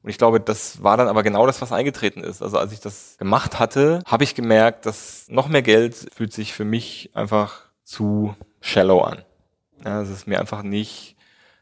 [0.03, 2.43] Und ich glaube, das war dann aber genau das, was eingetreten ist.
[2.43, 6.53] Also als ich das gemacht hatte, habe ich gemerkt, dass noch mehr Geld fühlt sich
[6.53, 9.25] für mich einfach zu shallow an.
[9.85, 11.17] Ja, es ist mir einfach nicht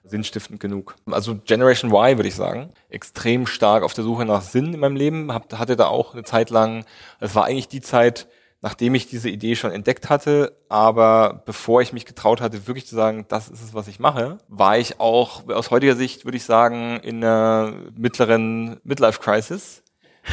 [0.05, 0.97] sinnstiftend genug.
[1.07, 4.97] Also Generation Y würde ich sagen, extrem stark auf der Suche nach Sinn in meinem
[4.97, 5.33] Leben.
[5.33, 6.85] Hab, hatte da auch eine Zeit lang,
[7.21, 8.27] es war eigentlich die Zeit,
[8.61, 12.95] nachdem ich diese Idee schon entdeckt hatte, aber bevor ich mich getraut hatte, wirklich zu
[12.95, 16.45] sagen, das ist es, was ich mache, war ich auch aus heutiger Sicht, würde ich
[16.45, 19.83] sagen, in einer mittleren Midlife-Crisis.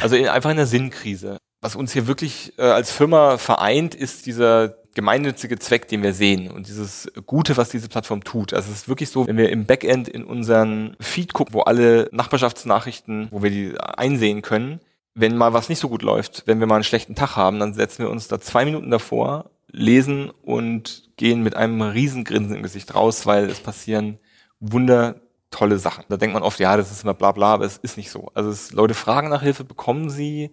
[0.01, 1.37] Also in, einfach in einer Sinnkrise.
[1.61, 4.69] Was uns hier wirklich äh, als Firma vereint, ist dieser
[4.99, 8.53] gemeinnützige Zweck, den wir sehen und dieses Gute, was diese Plattform tut.
[8.53, 12.09] Also es ist wirklich so, wenn wir im Backend in unseren Feed gucken, wo alle
[12.11, 14.81] Nachbarschaftsnachrichten, wo wir die einsehen können,
[15.15, 17.73] wenn mal was nicht so gut läuft, wenn wir mal einen schlechten Tag haben, dann
[17.73, 22.63] setzen wir uns da zwei Minuten davor, lesen und gehen mit einem riesen Grinsen im
[22.63, 24.19] Gesicht raus, weil es passieren
[24.59, 26.03] wundertolle Sachen.
[26.09, 28.31] Da denkt man oft, ja, das ist immer bla bla, aber es ist nicht so.
[28.33, 30.51] Also es, Leute fragen nach Hilfe, bekommen sie,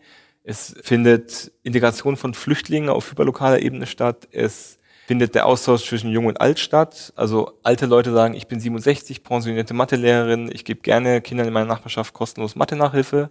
[0.49, 4.29] es findet Integration von Flüchtlingen auf hyperlokaler Ebene statt.
[4.31, 4.79] Es
[5.09, 7.13] findet der Austausch zwischen Jung und Alt statt.
[7.17, 11.67] Also alte Leute sagen, ich bin 67, pensionierte Mathelehrerin, ich gebe gerne Kindern in meiner
[11.67, 13.31] Nachbarschaft kostenlos Mathe-Nachhilfe.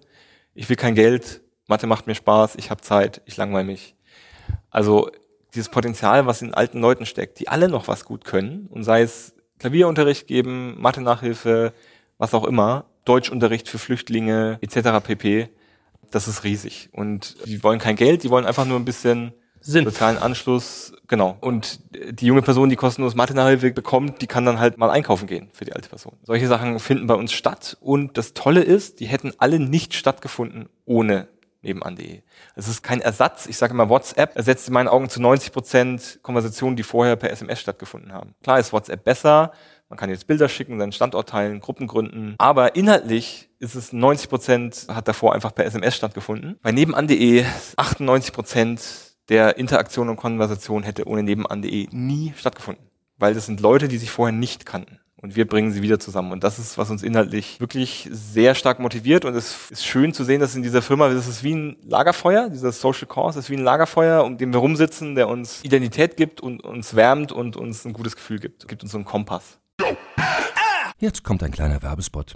[0.56, 3.96] Ich will kein Geld, Mathe macht mir Spaß, ich habe Zeit, ich langweile mich.
[4.70, 5.10] Also
[5.54, 9.04] dieses Potenzial, was in alten Leuten steckt, die alle noch was gut können, und sei
[9.04, 11.72] es Klavierunterricht geben, Mathe-Nachhilfe,
[12.18, 15.02] was auch immer, Deutschunterricht für Flüchtlinge etc.
[15.02, 15.50] pp
[16.16, 16.90] das ist riesig.
[16.94, 19.84] Und die wollen kein Geld, die wollen einfach nur ein bisschen Sinn.
[19.84, 20.94] sozialen Anschluss.
[21.08, 21.38] Genau.
[21.42, 25.50] Und die junge Person, die kostenlos Mathe-Nachhilfe bekommt, die kann dann halt mal einkaufen gehen
[25.52, 26.14] für die alte Person.
[26.24, 27.76] Solche Sachen finden bei uns statt.
[27.82, 31.28] Und das Tolle ist, die hätten alle nicht stattgefunden ohne
[31.64, 32.22] nebenan.de.
[32.56, 33.48] Es ist kein Ersatz.
[33.48, 37.32] Ich sage immer, WhatsApp ersetzt in meinen Augen zu 90 Prozent Konversationen, die vorher per
[37.32, 38.36] SMS stattgefunden haben.
[38.42, 39.52] Klar ist WhatsApp besser.
[39.90, 42.36] Man kann jetzt Bilder schicken, seinen Standort teilen, Gruppen gründen.
[42.38, 46.58] Aber inhaltlich ist es 90 Prozent hat davor einfach per SMS stattgefunden.
[46.62, 47.44] Bei nebenan.de
[47.76, 48.82] 98 Prozent
[49.30, 52.86] der Interaktion und Konversation hätte ohne nebenan.de nie stattgefunden.
[53.18, 56.32] Weil das sind Leute, die sich vorher nicht kannten und wir bringen sie wieder zusammen.
[56.32, 59.26] Und das ist, was uns inhaltlich wirklich sehr stark motiviert.
[59.26, 62.50] Und es ist schön zu sehen, dass in dieser Firma, das ist wie ein Lagerfeuer,
[62.50, 66.42] dieser Social Cause ist wie ein Lagerfeuer, um dem wir rumsitzen, der uns Identität gibt
[66.42, 69.58] und uns wärmt und uns ein gutes Gefühl gibt, gibt uns so einen Kompass.
[71.00, 72.36] Jetzt kommt ein kleiner Werbespot.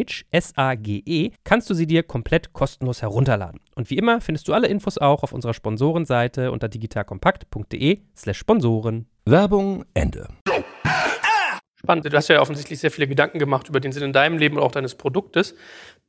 [0.01, 3.59] Sage, S-A-G-E, kannst du sie dir komplett kostenlos herunterladen.
[3.75, 9.07] Und wie immer findest du alle Infos auch auf unserer Sponsorenseite unter digitalkompakt.de slash Sponsoren.
[9.25, 10.27] Werbung Ende.
[11.79, 12.05] Spannend.
[12.05, 14.63] Du hast ja offensichtlich sehr viele Gedanken gemacht über den Sinn in deinem Leben und
[14.63, 15.55] auch deines Produktes.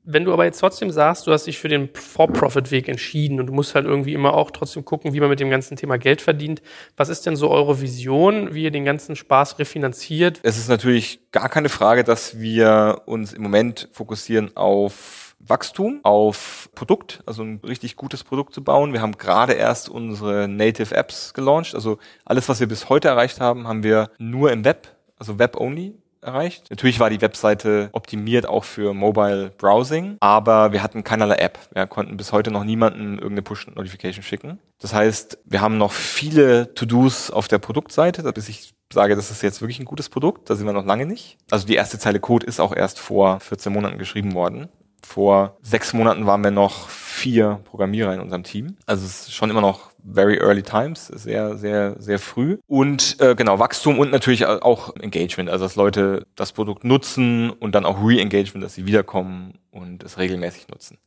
[0.04, 3.52] Wenn du aber jetzt trotzdem sagst, du hast dich für den For-Profit-Weg entschieden und du
[3.52, 6.60] musst halt irgendwie immer auch trotzdem gucken, wie man mit dem ganzen Thema Geld verdient.
[6.96, 10.40] Was ist denn so eure Vision, wie ihr den ganzen Spaß refinanziert?
[10.42, 16.68] Es ist natürlich gar keine Frage, dass wir uns im Moment fokussieren auf Wachstum, auf
[16.74, 18.92] Produkt, also ein richtig gutes Produkt zu bauen.
[18.92, 21.76] Wir haben gerade erst unsere Native Apps gelauncht.
[21.76, 26.01] Also alles, was wir bis heute erreicht haben, haben wir nur im Web, also Web-only
[26.22, 26.70] erreicht.
[26.70, 31.58] Natürlich war die Webseite optimiert auch für Mobile Browsing, aber wir hatten keinerlei App.
[31.72, 34.58] Wir konnten bis heute noch niemanden irgendeine Push-Notification schicken.
[34.78, 39.42] Das heißt, wir haben noch viele To-Dos auf der Produktseite, bis ich sage, das ist
[39.42, 40.50] jetzt wirklich ein gutes Produkt.
[40.50, 41.38] Da sind wir noch lange nicht.
[41.50, 44.68] Also die erste Zeile Code ist auch erst vor 14 Monaten geschrieben worden.
[45.02, 48.76] Vor sechs Monaten waren wir noch vier Programmierer in unserem Team.
[48.86, 52.58] Also es ist schon immer noch very early times, sehr, sehr, sehr früh.
[52.66, 57.74] Und äh, genau, Wachstum und natürlich auch Engagement, also dass Leute das Produkt nutzen und
[57.74, 60.98] dann auch Re-Engagement, dass sie wiederkommen und es regelmäßig nutzen.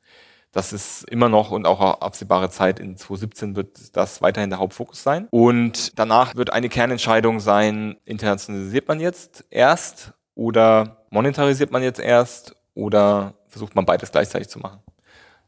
[0.52, 5.04] Das ist immer noch und auch absehbare Zeit in 2017 wird das weiterhin der Hauptfokus
[5.04, 5.28] sein.
[5.30, 12.56] Und danach wird eine Kernentscheidung sein, internationalisiert man jetzt erst oder monetarisiert man jetzt erst
[12.74, 14.82] oder versucht man beides gleichzeitig zu machen.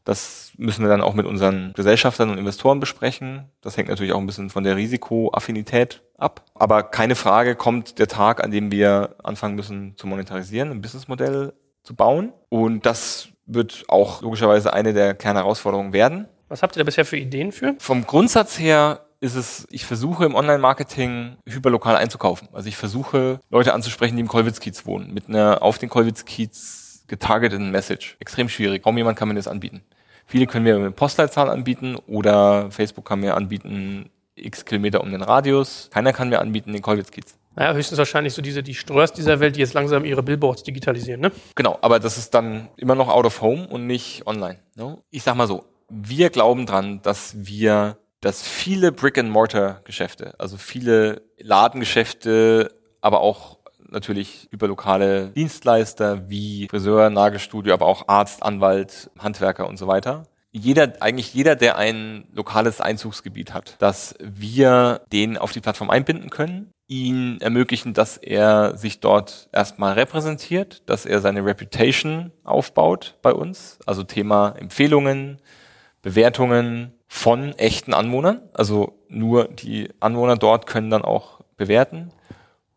[0.04, 3.50] Das müssen wir dann auch mit unseren Gesellschaftern und Investoren besprechen.
[3.60, 6.42] Das hängt natürlich auch ein bisschen von der Risikoaffinität ab.
[6.54, 11.52] Aber keine Frage kommt der Tag, an dem wir anfangen müssen zu monetarisieren, ein Businessmodell
[11.82, 12.32] zu bauen.
[12.48, 16.26] Und das wird auch logischerweise eine der Kernherausforderungen werden.
[16.48, 17.74] Was habt ihr da bisher für Ideen für?
[17.78, 22.48] Vom Grundsatz her ist es, ich versuche im Online-Marketing hyperlokal einzukaufen.
[22.54, 27.70] Also ich versuche Leute anzusprechen, die im Kolwitz-Kiez wohnen, mit einer auf den Kolwitz-Kiez getargeteten
[27.70, 28.16] Message.
[28.20, 28.82] Extrem schwierig.
[28.82, 29.82] Kaum jemand kann mir das anbieten.
[30.26, 35.22] Viele können mir eine Postleitzahl anbieten oder Facebook kann mir anbieten, x Kilometer um den
[35.22, 35.88] Radius.
[35.92, 37.38] Keiner kann mir anbieten, den Kolwitz-Kiez.
[37.56, 41.20] Naja, höchstens wahrscheinlich so diese, die Ströers dieser Welt, die jetzt langsam ihre Billboards digitalisieren,
[41.20, 41.32] ne?
[41.56, 44.58] Genau, aber das ist dann immer noch out of home und nicht online.
[44.76, 44.98] Ne?
[45.10, 52.72] Ich sag mal so, wir glauben dran, dass wir, dass viele Brick-and-Mortar-Geschäfte, also viele Ladengeschäfte,
[53.00, 53.57] aber auch
[53.90, 60.24] natürlich über lokale Dienstleister wie Friseur, Nagelstudio, aber auch Arzt, Anwalt, Handwerker und so weiter.
[60.50, 66.30] Jeder, eigentlich jeder, der ein lokales Einzugsgebiet hat, dass wir den auf die Plattform einbinden
[66.30, 73.32] können, ihn ermöglichen, dass er sich dort erstmal repräsentiert, dass er seine Reputation aufbaut bei
[73.32, 75.38] uns, also Thema Empfehlungen,
[76.00, 82.10] Bewertungen von echten Anwohnern, also nur die Anwohner dort können dann auch bewerten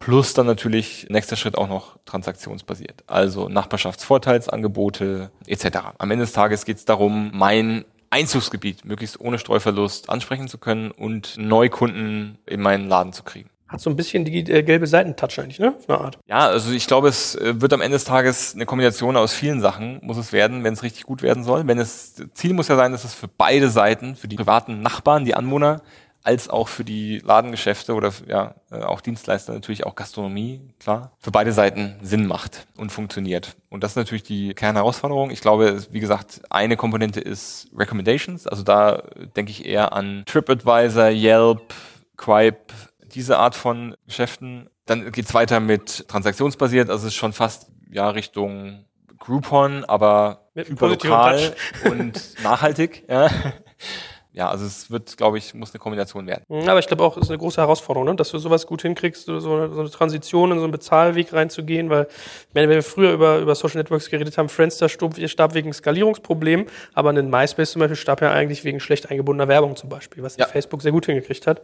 [0.01, 3.03] Plus dann natürlich nächster Schritt auch noch transaktionsbasiert.
[3.05, 5.65] Also Nachbarschaftsvorteilsangebote etc.
[5.99, 10.89] Am Ende des Tages geht es darum, mein Einzugsgebiet möglichst ohne Streuverlust ansprechen zu können
[10.89, 13.51] und Neukunden in meinen Laden zu kriegen.
[13.69, 15.75] Hat so ein bisschen die äh, gelbe Seitentouch eigentlich, ne?
[15.77, 16.19] Auf eine Art.
[16.27, 19.61] Ja, also ich glaube, es äh, wird am Ende des Tages eine Kombination aus vielen
[19.61, 21.65] Sachen, muss es werden, wenn es richtig gut werden soll.
[21.67, 25.23] Wenn es, Ziel muss ja sein, dass es für beide Seiten, für die privaten Nachbarn,
[25.23, 25.81] die Anwohner,
[26.23, 31.31] als auch für die Ladengeschäfte oder ja äh, auch Dienstleister natürlich auch Gastronomie klar für
[31.31, 33.55] beide Seiten Sinn macht und funktioniert.
[33.69, 35.31] Und das ist natürlich die Kernherausforderung.
[35.31, 38.47] Ich glaube wie gesagt eine Komponente ist Recommendations.
[38.47, 39.03] Also da
[39.35, 41.73] denke ich eher an TripAdvisor Yelp
[42.17, 42.73] Quipe
[43.13, 44.69] diese Art von Geschäften.
[44.85, 46.89] Dann geht's weiter mit transaktionsbasiert.
[46.89, 48.85] Also es ist schon fast ja Richtung
[49.21, 51.55] Groupon aber hyperlokal
[51.85, 53.29] und nachhaltig ja
[54.33, 56.43] ja, also es wird, glaube ich, muss eine Kombination werden.
[56.47, 58.15] Mhm, Aber ich glaube auch, es ist eine große Herausforderung, ne?
[58.15, 62.07] dass du sowas gut hinkriegst, so, so eine Transition in so einen Bezahlweg reinzugehen, weil,
[62.47, 65.73] ich meine, wenn wir früher über, über Social Networks geredet haben, Friendster starb, starb wegen
[65.73, 70.23] Skalierungsproblemen, aber ein MySpace zum Beispiel starb ja eigentlich wegen schlecht eingebundener Werbung zum Beispiel,
[70.23, 70.47] was Ja.
[70.47, 71.61] Facebook sehr gut hingekriegt hat.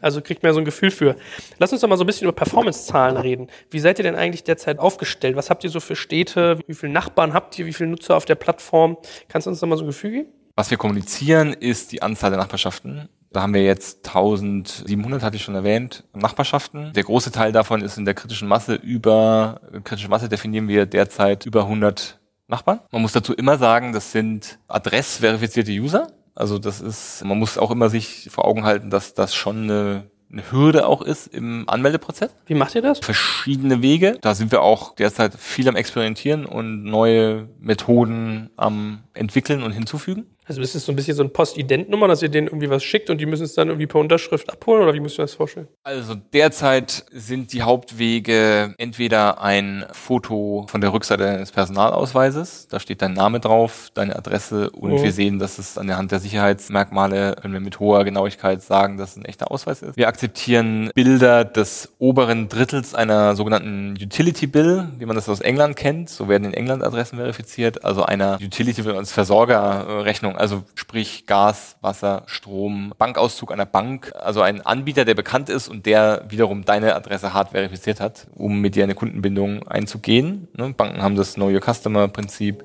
[0.00, 1.16] Also kriegt man ja so ein Gefühl für.
[1.58, 3.48] Lass uns doch mal so ein bisschen über Performance-Zahlen reden.
[3.70, 5.36] Wie seid ihr denn eigentlich derzeit aufgestellt?
[5.36, 6.58] Was habt ihr so für Städte?
[6.66, 7.66] Wie viele Nachbarn habt ihr?
[7.66, 8.98] Wie viele Nutzer auf der Plattform?
[9.28, 10.28] Kannst du uns da mal so ein Gefühl geben?
[10.56, 13.08] Was wir kommunizieren, ist die Anzahl der Nachbarschaften.
[13.32, 16.92] Da haben wir jetzt 1700, hatte ich schon erwähnt, Nachbarschaften.
[16.94, 21.46] Der große Teil davon ist in der kritischen Masse über, kritische Masse definieren wir derzeit
[21.46, 22.80] über 100 Nachbarn.
[22.90, 26.08] Man muss dazu immer sagen, das sind adressverifizierte User.
[26.34, 30.10] Also das ist, man muss auch immer sich vor Augen halten, dass das schon eine,
[30.32, 32.98] eine Hürde auch ist im Anmeldeprozess Wie macht ihr das?
[32.98, 34.18] verschiedene Wege.
[34.20, 40.26] Da sind wir auch derzeit viel am Experimentieren und neue Methoden am entwickeln und hinzufügen.
[40.50, 43.08] Also ist es so ein bisschen so ein Postident-Nummer, dass ihr denen irgendwie was schickt
[43.08, 45.68] und die müssen es dann irgendwie per Unterschrift abholen oder wie müsst ihr das vorstellen?
[45.84, 53.00] Also derzeit sind die Hauptwege entweder ein Foto von der Rückseite deines Personalausweises, da steht
[53.00, 55.02] dein Name drauf, deine Adresse und Mhm.
[55.04, 58.96] wir sehen, dass es an der Hand der Sicherheitsmerkmale, können wir mit hoher Genauigkeit sagen,
[58.98, 59.96] dass es ein echter Ausweis ist.
[59.96, 65.76] Wir akzeptieren Bilder des oberen Drittels einer sogenannten Utility Bill, wie man das aus England
[65.76, 66.10] kennt.
[66.10, 71.76] So werden in England Adressen verifiziert, also einer Utility Bill als Versorgerrechnung, also sprich Gas,
[71.80, 76.96] Wasser, Strom, Bankauszug einer Bank, also ein Anbieter, der bekannt ist und der wiederum deine
[76.96, 80.48] Adresse hart verifiziert hat, um mit dir eine Kundenbindung einzugehen.
[80.56, 80.74] Ne?
[80.76, 82.64] Banken haben das Know Your Customer Prinzip.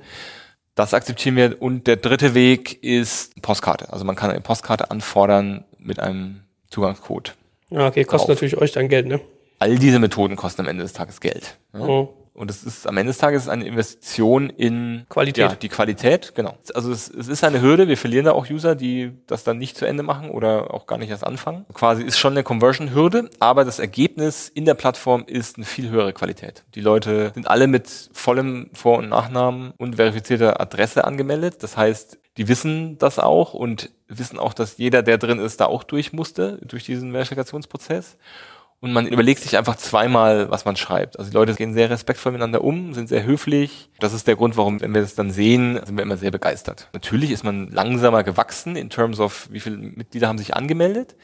[0.74, 1.62] Das akzeptieren wir.
[1.62, 3.92] Und der dritte Weg ist Postkarte.
[3.94, 7.36] Also man kann eine Postkarte anfordern mit einem Zugangscode.
[7.70, 8.36] Ja, okay, kostet Drauf.
[8.36, 9.20] natürlich euch dann Geld, ne?
[9.60, 11.58] All diese Methoden kosten am Ende des Tages Geld.
[11.74, 11.86] Ja?
[11.86, 12.08] Mhm.
[12.36, 15.52] Und es ist am Ende des Tages eine Investition in Qualität.
[15.52, 16.58] Ja, die Qualität, genau.
[16.74, 17.88] Also es, es ist eine Hürde.
[17.88, 20.98] Wir verlieren da auch User, die das dann nicht zu Ende machen oder auch gar
[20.98, 21.66] nicht erst anfangen.
[21.74, 26.12] Quasi ist schon eine Conversion-Hürde, aber das Ergebnis in der Plattform ist eine viel höhere
[26.12, 26.64] Qualität.
[26.76, 31.64] Die Leute sind alle mit vollem Vor- und Nachnamen und verifizierter Adresse angemeldet.
[31.64, 35.68] Das heißt, die wissen das auch und wissen auch, dass jeder, der drin ist, da
[35.68, 38.18] auch durch musste, durch diesen Verifikationsprozess.
[38.86, 41.18] Und man überlegt sich einfach zweimal, was man schreibt.
[41.18, 43.90] Also die Leute gehen sehr respektvoll miteinander um, sind sehr höflich.
[43.98, 46.90] Das ist der Grund, warum, wenn wir das dann sehen, sind wir immer sehr begeistert.
[46.94, 51.16] Natürlich ist man langsamer gewachsen in terms of, wie viele Mitglieder haben sich angemeldet.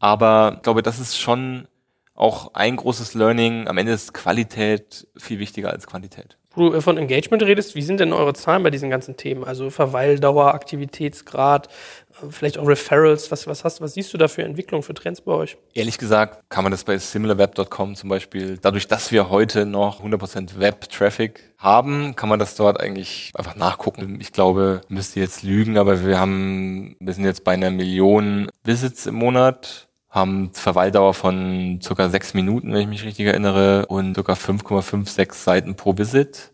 [0.00, 1.68] Aber ich glaube, das ist schon
[2.16, 3.68] auch ein großes Learning.
[3.68, 6.38] Am Ende ist Qualität viel wichtiger als Quantität.
[6.52, 9.44] Wo du äh, von Engagement redest, wie sind denn eure Zahlen bei diesen ganzen Themen?
[9.44, 13.30] Also Verweildauer, Aktivitätsgrad, äh, vielleicht auch Referrals.
[13.30, 15.56] Was, was hast, was siehst du da für Entwicklung, für Trends bei euch?
[15.74, 20.58] Ehrlich gesagt kann man das bei similarweb.com zum Beispiel, dadurch, dass wir heute noch 100%
[20.58, 24.18] Web-Traffic haben, kann man das dort eigentlich einfach nachgucken.
[24.20, 29.06] Ich glaube, müsste jetzt lügen, aber wir haben, wir sind jetzt bei einer Million Visits
[29.06, 34.32] im Monat, haben Verweildauer von circa sechs Minuten, wenn ich mich richtig erinnere, und circa
[34.32, 36.52] 5,56 Seiten pro Visit.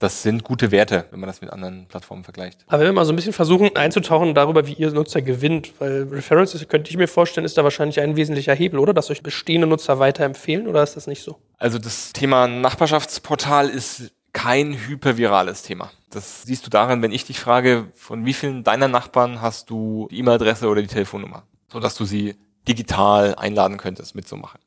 [0.00, 2.64] Das sind gute Werte, wenn man das mit anderen Plattformen vergleicht.
[2.66, 6.02] Aber wenn wir mal so ein bisschen versuchen einzutauchen darüber, wie ihr Nutzer gewinnt, weil
[6.10, 8.92] Referrals, das könnte ich mir vorstellen, ist da wahrscheinlich ein wesentlicher Hebel, oder?
[8.92, 11.38] Dass euch bestehende Nutzer weiterempfehlen, oder ist das nicht so?
[11.58, 15.90] Also das Thema Nachbarschaftsportal ist kein hypervirales Thema.
[16.10, 20.08] Das siehst du daran, wenn ich dich frage, von wie vielen deiner Nachbarn hast du
[20.10, 22.34] die E-Mail-Adresse oder die Telefonnummer, sodass du sie
[22.68, 24.60] digital einladen könntest, mitzumachen.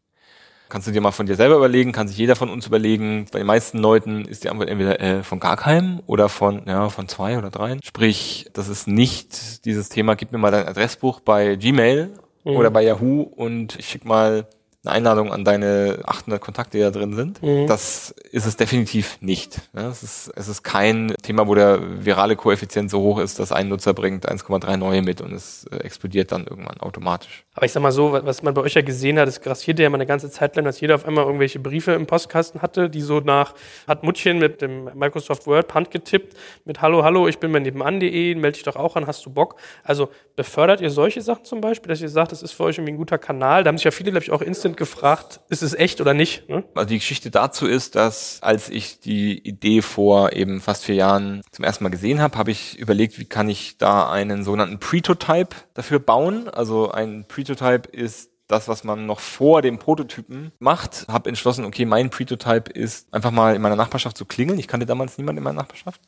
[0.69, 3.25] Kannst du dir mal von dir selber überlegen, kann sich jeder von uns überlegen.
[3.31, 6.89] Bei den meisten Leuten ist die Antwort entweder äh, von gar keinem oder von, ja,
[6.89, 7.79] von zwei oder dreien.
[7.83, 12.11] Sprich, das ist nicht dieses Thema, gib mir mal dein Adressbuch bei Gmail
[12.43, 14.47] oder bei Yahoo und ich schick mal
[14.87, 17.39] eine Einladung an deine 800 Kontakte, die da drin sind.
[17.67, 19.59] Das ist es definitiv nicht.
[19.75, 23.51] Ja, es, ist, es ist kein Thema, wo der virale Koeffizient so hoch ist, dass
[23.51, 27.43] ein Nutzer bringt 1,3 neue mit und es äh, explodiert dann irgendwann automatisch.
[27.53, 29.83] Aber ich sag mal so, wa- was man bei euch ja gesehen hat, es grassierte
[29.83, 32.89] ja mal eine ganze Zeit lang, dass jeder auf einmal irgendwelche Briefe im Postkasten hatte,
[32.89, 33.53] die so nach,
[33.87, 38.35] hat Muttchen mit dem Microsoft Word Hand getippt, mit Hallo, hallo, ich bin bei nebenan.de,
[38.35, 39.55] melde dich doch auch an, hast du Bock?
[39.83, 42.93] Also befördert ihr solche Sachen zum Beispiel, dass ihr sagt, das ist für euch irgendwie
[42.93, 43.63] ein guter Kanal?
[43.63, 46.47] Da haben sich ja viele, glaube ich, auch instant gefragt, ist es echt oder nicht?
[46.49, 46.63] Ne?
[46.75, 51.41] Also die Geschichte dazu ist, dass als ich die Idee vor eben fast vier Jahren
[51.51, 55.55] zum ersten Mal gesehen habe, habe ich überlegt, wie kann ich da einen sogenannten Pretotype
[55.73, 56.47] dafür bauen.
[56.49, 61.85] Also ein Pretotype ist das, was man noch vor dem Prototypen macht, habe entschlossen, okay,
[61.85, 64.57] mein Pretotype ist einfach mal in meiner Nachbarschaft zu klingeln.
[64.57, 66.01] Ich kannte damals niemanden in meiner Nachbarschaft.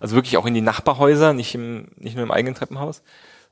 [0.00, 3.02] Also wirklich auch in die Nachbarhäuser, nicht im, nicht nur im eigenen Treppenhaus,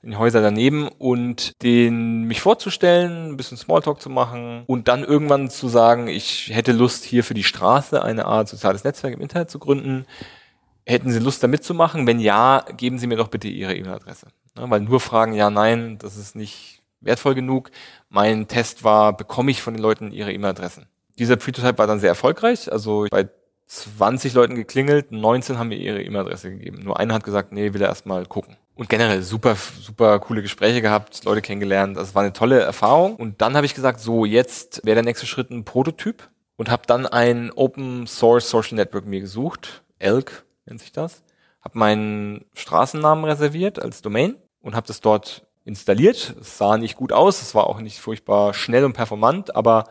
[0.04, 5.02] in die Häuser daneben und den mich vorzustellen, ein bisschen Smalltalk zu machen und dann
[5.02, 9.20] irgendwann zu sagen, ich hätte Lust hier für die Straße eine Art soziales Netzwerk im
[9.20, 10.06] Internet zu gründen.
[10.86, 12.06] Hätten Sie Lust da mitzumachen?
[12.06, 14.28] Wenn ja, geben Sie mir doch bitte Ihre E-Mail-Adresse.
[14.58, 17.70] Ja, weil nur fragen, ja, nein, das ist nicht wertvoll genug.
[18.08, 20.86] Mein Test war, bekomme ich von den Leuten ihre E-Mail-Adressen.
[21.18, 22.70] Dieser Prototype war dann sehr erfolgreich.
[22.70, 23.28] Also bei
[23.66, 26.80] 20 Leuten geklingelt, 19 haben mir ihre E-Mail-Adresse gegeben.
[26.82, 28.56] Nur einer hat gesagt, nee, will er erstmal gucken.
[28.76, 31.96] Und generell super, super coole Gespräche gehabt, Leute kennengelernt.
[31.96, 33.14] Das war eine tolle Erfahrung.
[33.16, 36.82] Und dann habe ich gesagt, so jetzt wäre der nächste Schritt ein Prototyp und habe
[36.86, 39.84] dann ein Open Source Social Network mir gesucht.
[39.98, 41.22] Elk nennt sich das.
[41.60, 46.34] Habe meinen Straßennamen reserviert als Domain und habe das dort installiert.
[46.40, 49.84] Es sah nicht gut aus, es war auch nicht furchtbar schnell und performant, aber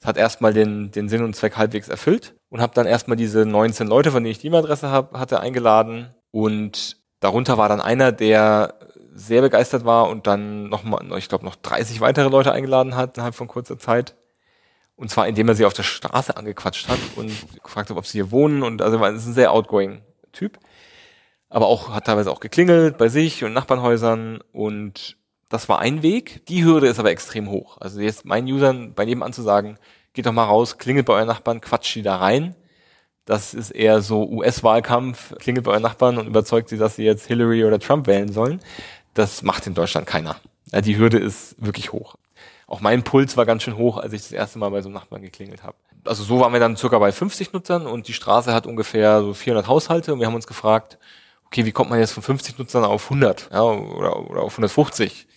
[0.00, 3.46] es hat erstmal den, den Sinn und Zweck halbwegs erfüllt und habe dann erstmal diese
[3.46, 8.12] 19 Leute, von denen ich die E-Mail-Adresse hab, hatte, eingeladen und darunter war dann einer,
[8.12, 8.74] der
[9.14, 13.34] sehr begeistert war und dann nochmal, ich glaube, noch 30 weitere Leute eingeladen hat innerhalb
[13.34, 14.14] von kurzer Zeit.
[14.96, 18.18] Und zwar, indem er sie auf der Straße angequatscht hat und gefragt hat, ob sie
[18.18, 18.62] hier wohnen.
[18.62, 20.02] Und also, ist ein sehr outgoing
[20.32, 20.58] Typ
[21.48, 25.16] aber auch hat teilweise auch geklingelt bei sich und Nachbarnhäusern und
[25.48, 26.44] das war ein Weg.
[26.46, 27.78] Die Hürde ist aber extrem hoch.
[27.80, 29.78] Also jetzt meinen Usern bei nebenan zu sagen,
[30.12, 32.54] geht doch mal raus, klingelt bei euren Nachbarn, quatscht die da rein.
[33.28, 37.26] Das ist eher so US-Wahlkampf, klingelt bei euren Nachbarn und überzeugt sie, dass sie jetzt
[37.26, 38.58] Hillary oder Trump wählen sollen.
[39.12, 40.36] Das macht in Deutschland keiner.
[40.72, 42.14] Die Hürde ist wirklich hoch.
[42.66, 44.94] Auch mein Puls war ganz schön hoch, als ich das erste Mal bei so einem
[44.94, 45.76] Nachbarn geklingelt habe.
[46.06, 49.34] Also so waren wir dann circa bei 50 Nutzern und die Straße hat ungefähr so
[49.34, 50.96] 400 Haushalte und wir haben uns gefragt,
[51.44, 55.27] okay, wie kommt man jetzt von 50 Nutzern auf 100 ja, oder, oder auf 150?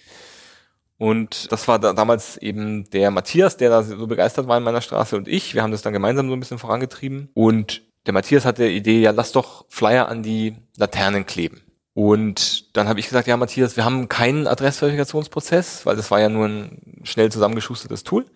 [1.02, 4.82] Und das war da, damals eben der Matthias, der da so begeistert war in meiner
[4.82, 5.56] Straße und ich.
[5.56, 7.30] Wir haben das dann gemeinsam so ein bisschen vorangetrieben.
[7.34, 11.64] Und der Matthias hatte die Idee, ja, lass doch Flyer an die Laternen kleben.
[11.96, 16.30] Und dann habe ich gesagt, ja, Matthias, wir haben keinen Adressverifikationsprozess, weil das war ja
[16.30, 18.28] nur ein schnell zusammengeschustertes Tool.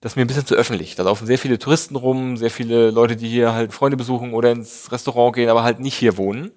[0.00, 0.94] Das ist mir ein bisschen zu öffentlich.
[0.94, 4.50] Da laufen sehr viele Touristen rum, sehr viele Leute, die hier halt Freunde besuchen oder
[4.50, 6.52] ins Restaurant gehen, aber halt nicht hier wohnen.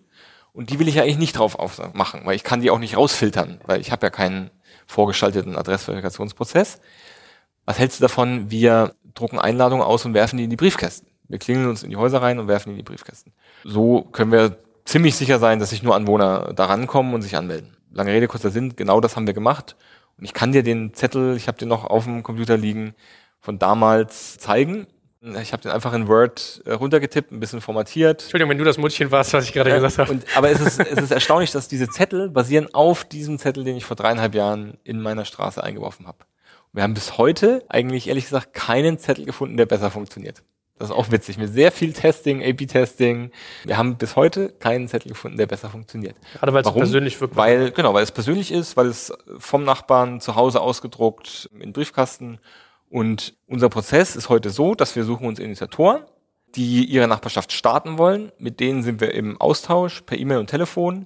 [0.54, 1.58] Und die will ich ja eigentlich nicht drauf
[1.91, 4.50] machen, weil ich kann die auch nicht rausfiltern, weil ich habe ja keinen
[4.86, 6.80] vorgeschalteten Adressverifikationsprozess.
[7.65, 8.52] Was hältst du davon?
[8.52, 11.08] Wir drucken Einladungen aus und werfen die in die Briefkästen.
[11.28, 13.34] Wir klingeln uns in die Häuser rein und werfen die in die Briefkästen.
[13.63, 17.76] So können wir ziemlich sicher sein, dass sich nur Anwohner da rankommen und sich anmelden.
[17.91, 19.76] Lange Rede, kurzer Sinn, genau das haben wir gemacht.
[20.17, 22.93] Und ich kann dir den Zettel, ich habe den noch auf dem Computer liegen,
[23.39, 24.88] von damals zeigen.
[25.41, 28.23] Ich habe den einfach in Word äh, runtergetippt, ein bisschen formatiert.
[28.23, 30.11] Entschuldigung, wenn du das Muttchen warst, was ich gerade ja, gesagt habe.
[30.11, 33.75] Und, aber es ist, es ist erstaunlich, dass diese Zettel basieren auf diesem Zettel, den
[33.75, 36.19] ich vor dreieinhalb Jahren in meiner Straße eingeworfen habe.
[36.73, 40.43] Wir haben bis heute eigentlich ehrlich gesagt keinen Zettel gefunden, der besser funktioniert.
[40.77, 41.38] Das ist auch witzig.
[41.38, 43.31] Mit sehr viel Testing, AP-Testing.
[43.63, 46.17] Wir haben bis heute keinen Zettel gefunden, der besser funktioniert.
[46.38, 47.38] Gerade weil es persönlich wirkt.
[47.38, 52.39] Weil, genau, weil es persönlich ist, weil es vom Nachbarn zu Hause ausgedruckt in Briefkasten
[52.95, 56.03] und unser Prozess ist heute so, dass wir suchen uns Initiatoren,
[56.55, 58.31] die ihre Nachbarschaft starten wollen.
[58.38, 61.05] Mit denen sind wir im Austausch per E-Mail und Telefon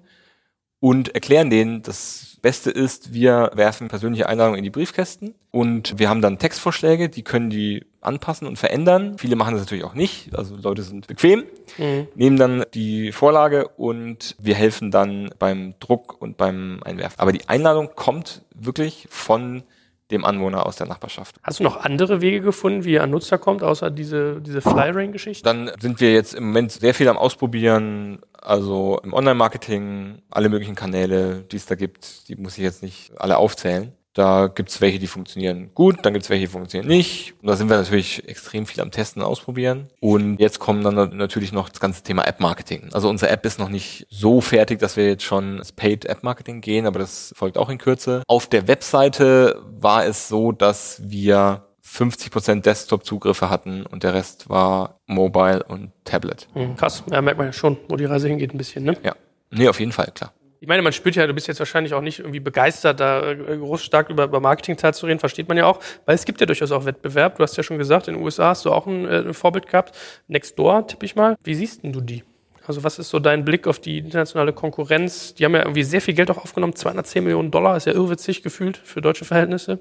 [0.79, 6.09] und erklären denen, das Beste ist, wir werfen persönliche Einladungen in die Briefkästen und wir
[6.09, 9.17] haben dann Textvorschläge, die können die anpassen und verändern.
[9.17, 11.45] Viele machen das natürlich auch nicht, also Leute sind bequem,
[11.79, 12.07] mhm.
[12.13, 17.19] nehmen dann die Vorlage und wir helfen dann beim Druck und beim Einwerfen.
[17.19, 19.63] Aber die Einladung kommt wirklich von
[20.11, 21.35] dem Anwohner aus der Nachbarschaft.
[21.43, 25.43] Hast du noch andere Wege gefunden, wie er an Nutzer kommt, außer diese, diese Flyrain-Geschichte?
[25.43, 30.75] Dann sind wir jetzt im Moment sehr viel am Ausprobieren, also im Online-Marketing, alle möglichen
[30.75, 33.93] Kanäle, die es da gibt, die muss ich jetzt nicht alle aufzählen.
[34.13, 37.35] Da gibt's welche, die funktionieren gut, dann gibt's welche, die funktionieren nicht.
[37.41, 39.87] Und da sind wir natürlich extrem viel am Testen und Ausprobieren.
[39.99, 42.89] Und jetzt kommt dann natürlich noch das ganze Thema App-Marketing.
[42.91, 46.61] Also unsere App ist noch nicht so fertig, dass wir jetzt schon das Paid App-Marketing
[46.61, 48.23] gehen, aber das folgt auch in Kürze.
[48.27, 54.99] Auf der Webseite war es so, dass wir 50% Desktop-Zugriffe hatten und der Rest war
[55.07, 56.47] Mobile und Tablet.
[56.53, 58.97] Mhm, krass, ja, merkt man ja schon, wo die Reise hingeht ein bisschen, ne?
[59.03, 59.15] Ja.
[59.51, 60.33] Nee, auf jeden Fall, klar.
[60.61, 63.57] Ich meine, man spürt ja, du bist jetzt wahrscheinlich auch nicht irgendwie begeistert, da äh,
[63.57, 66.45] groß stark über, über Marketingzeit zu reden, versteht man ja auch, weil es gibt ja
[66.45, 67.37] durchaus auch Wettbewerb.
[67.37, 69.67] Du hast ja schon gesagt, in den USA hast du auch ein, äh, ein Vorbild
[69.67, 69.95] gehabt.
[70.27, 71.37] Nextdoor, tippe ich mal.
[71.43, 72.23] Wie siehst denn du die?
[72.67, 75.33] Also was ist so dein Blick auf die internationale Konkurrenz?
[75.33, 78.43] Die haben ja irgendwie sehr viel Geld auch aufgenommen, 210 Millionen Dollar, ist ja irrwitzig
[78.43, 79.79] gefühlt für deutsche Verhältnisse.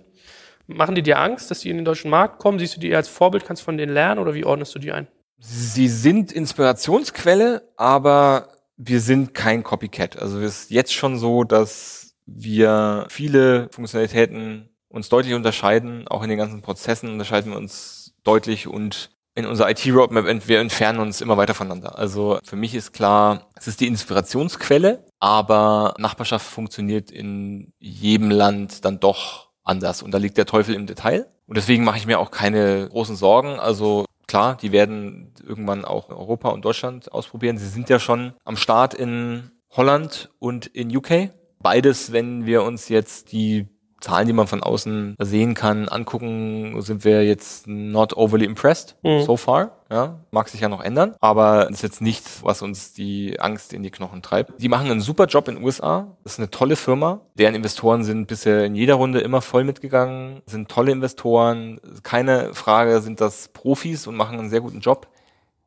[0.68, 2.58] Machen die dir Angst, dass die in den deutschen Markt kommen?
[2.58, 4.92] Siehst du die eher als Vorbild, kannst von denen lernen oder wie ordnest du die
[4.92, 5.08] ein?
[5.38, 8.48] Sie sind Inspirationsquelle, aber
[8.78, 10.18] wir sind kein Copycat.
[10.18, 16.06] Also es ist jetzt schon so, dass wir viele Funktionalitäten uns deutlich unterscheiden.
[16.08, 20.98] Auch in den ganzen Prozessen unterscheiden wir uns deutlich und in unserer IT-Roadmap, wir entfernen
[20.98, 21.98] uns immer weiter voneinander.
[21.98, 28.84] Also für mich ist klar, es ist die Inspirationsquelle, aber Nachbarschaft funktioniert in jedem Land
[28.84, 31.26] dann doch anders und da liegt der Teufel im Detail.
[31.46, 33.58] Und deswegen mache ich mir auch keine großen Sorgen.
[33.60, 37.58] Also klar, die werden irgendwann auch Europa und Deutschland ausprobieren.
[37.58, 41.30] Sie sind ja schon am Start in Holland und in UK.
[41.58, 43.66] Beides, wenn wir uns jetzt die
[44.00, 49.22] Zahlen, die man von außen sehen kann, angucken, sind wir jetzt not overly impressed mhm.
[49.22, 49.72] so far.
[49.90, 53.82] Ja, mag sich ja noch ändern, aber ist jetzt nichts, was uns die Angst in
[53.82, 54.60] die Knochen treibt.
[54.60, 56.08] Die machen einen super Job in den USA.
[56.24, 57.22] Das ist eine tolle Firma.
[57.38, 61.80] Deren Investoren sind bisher in jeder Runde immer voll mitgegangen, sind tolle Investoren.
[62.02, 65.08] Keine Frage, sind das Profis und machen einen sehr guten Job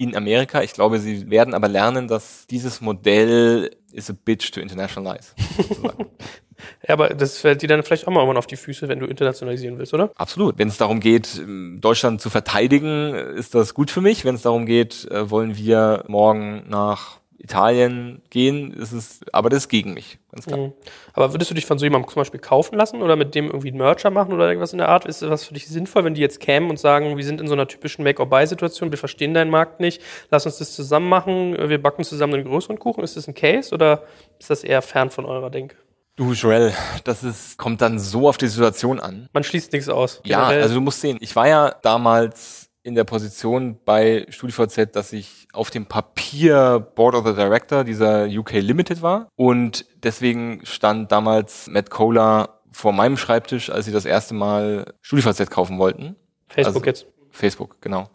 [0.02, 0.64] in Amerika.
[0.64, 5.34] Ich glaube, sie werden aber lernen, dass dieses Modell is a bitch to internationalize.
[6.88, 9.08] Ja, aber das fällt dir dann vielleicht auch mal irgendwann auf die Füße, wenn du
[9.08, 10.12] internationalisieren willst, oder?
[10.14, 10.60] Absolut.
[10.60, 11.42] Wenn es darum geht,
[11.80, 14.26] Deutschland zu verteidigen, ist das gut für mich.
[14.26, 19.64] Wenn es darum geht, äh, wollen wir morgen nach Italien gehen, ist es, aber das
[19.64, 20.60] ist gegen mich, ganz klar.
[20.60, 20.74] Mhm.
[21.14, 23.70] Aber würdest du dich von so jemandem zum Beispiel kaufen lassen oder mit dem irgendwie
[23.70, 25.06] einen Merger machen oder irgendwas in der Art?
[25.06, 27.54] Ist das für dich sinnvoll, wenn die jetzt kämen und sagen, wir sind in so
[27.54, 32.04] einer typischen Make-or-Buy-Situation, wir verstehen deinen Markt nicht, lass uns das zusammen machen, wir backen
[32.04, 33.04] zusammen einen größeren Kuchen?
[33.04, 34.04] Ist das ein Case oder
[34.40, 35.76] ist das eher fern von eurer Denke?
[36.18, 36.74] Du, Joel,
[37.06, 39.30] das ist, kommt dann so auf die Situation an.
[39.34, 40.22] Man schließt nichts aus.
[40.24, 40.58] Generell.
[40.58, 45.14] Ja, also du musst sehen, ich war ja damals in der Position bei StudiVZ, dass
[45.14, 51.12] ich auf dem Papier Board of the Director dieser UK Limited war und deswegen stand
[51.12, 56.16] damals Matt Kohler vor meinem Schreibtisch, als sie das erste Mal StudiVZ kaufen wollten.
[56.48, 57.06] Facebook also, jetzt.
[57.30, 58.10] Facebook, genau.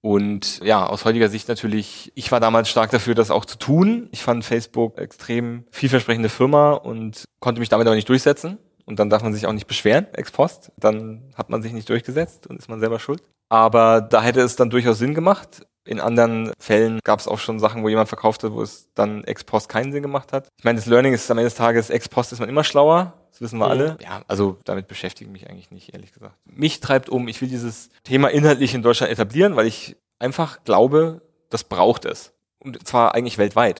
[0.00, 4.08] Und ja, aus heutiger Sicht natürlich, ich war damals stark dafür, das auch zu tun.
[4.12, 8.58] Ich fand Facebook extrem vielversprechende Firma und konnte mich damit aber nicht durchsetzen.
[8.86, 10.72] Und dann darf man sich auch nicht beschweren, ex post.
[10.76, 13.22] Dann hat man sich nicht durchgesetzt und ist man selber schuld.
[13.48, 15.66] Aber da hätte es dann durchaus Sinn gemacht.
[15.86, 19.22] In anderen Fällen gab es auch schon Sachen, wo jemand verkauft hat, wo es dann
[19.24, 20.48] ex post keinen Sinn gemacht hat.
[20.58, 23.12] Ich meine, das Learning ist am Ende des Tages, ex post ist man immer schlauer.
[23.32, 23.70] Das wissen wir mhm.
[23.70, 23.98] alle.
[24.02, 26.36] Ja, also damit beschäftige ich mich eigentlich nicht, ehrlich gesagt.
[26.46, 31.20] Mich treibt um, ich will dieses Thema inhaltlich in Deutschland etablieren, weil ich einfach glaube,
[31.50, 32.32] das braucht es.
[32.58, 33.80] Und zwar eigentlich weltweit.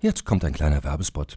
[0.00, 1.36] Jetzt kommt ein kleiner Werbespot.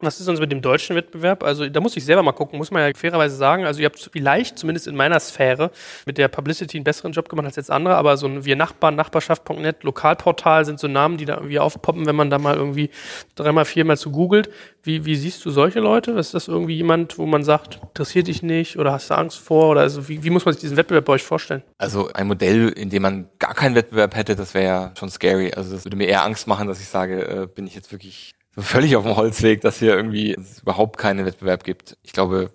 [0.00, 1.42] Was ist uns mit dem deutschen Wettbewerb?
[1.42, 3.64] Also da muss ich selber mal gucken, muss man ja fairerweise sagen.
[3.64, 5.70] Also ihr habt vielleicht, zumindest in meiner Sphäre,
[6.04, 8.94] mit der Publicity einen besseren Job gemacht als jetzt andere, aber so ein Wir Nachbarn,
[8.94, 12.90] Nachbarschaft.net, Lokalportal sind so Namen, die da irgendwie aufpoppen, wenn man da mal irgendwie
[13.36, 14.50] dreimal, viermal zu googelt.
[14.82, 16.10] Wie, wie siehst du solche Leute?
[16.10, 19.70] Ist das irgendwie jemand, wo man sagt, interessiert dich nicht oder hast du Angst vor?
[19.70, 21.62] Oder also wie, wie muss man sich diesen Wettbewerb bei euch vorstellen?
[21.78, 25.54] Also ein Modell, in dem man gar keinen Wettbewerb hätte, das wäre ja schon scary.
[25.54, 28.34] Also das würde mir eher Angst machen, dass ich sage, äh, bin ich jetzt wirklich
[28.56, 31.96] völlig auf dem Holzweg, dass hier irgendwie es überhaupt keinen Wettbewerb gibt.
[32.02, 32.50] Ich glaube,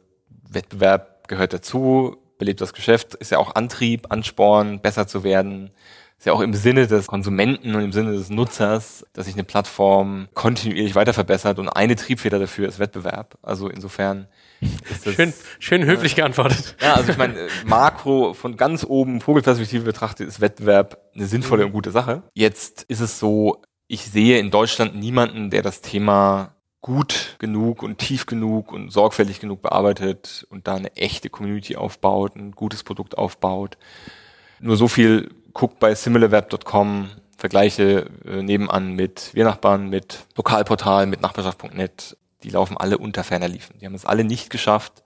[0.49, 5.72] Wettbewerb gehört dazu, belebt das Geschäft, ist ja auch Antrieb, Ansporn, besser zu werden.
[6.18, 9.43] Ist ja auch im Sinne des Konsumenten und im Sinne des Nutzers, dass sich eine
[9.43, 13.39] Plattform kontinuierlich weiter verbessert und eine Triebfeder dafür ist Wettbewerb.
[13.41, 14.28] Also insofern
[14.60, 16.76] ist das, schön, schön höflich geantwortet.
[16.80, 21.72] Ja, also ich meine, Makro von ganz oben Vogelperspektive betrachtet ist Wettbewerb eine sinnvolle und
[21.72, 22.22] gute Sache.
[22.36, 27.98] Jetzt ist es so, ich sehe in Deutschland niemanden, der das Thema gut genug und
[27.98, 33.18] tief genug und sorgfältig genug bearbeitet und da eine echte Community aufbaut, ein gutes Produkt
[33.18, 33.78] aufbaut.
[34.62, 41.22] Nur so viel guckt bei similarweb.com, Vergleiche äh, nebenan mit Wir Nachbarn, mit Lokalportal, mit
[41.22, 42.16] Nachbarschaft.net.
[42.44, 43.78] Die laufen alle unter ferner Liefen.
[43.80, 45.04] Die haben es alle nicht geschafft,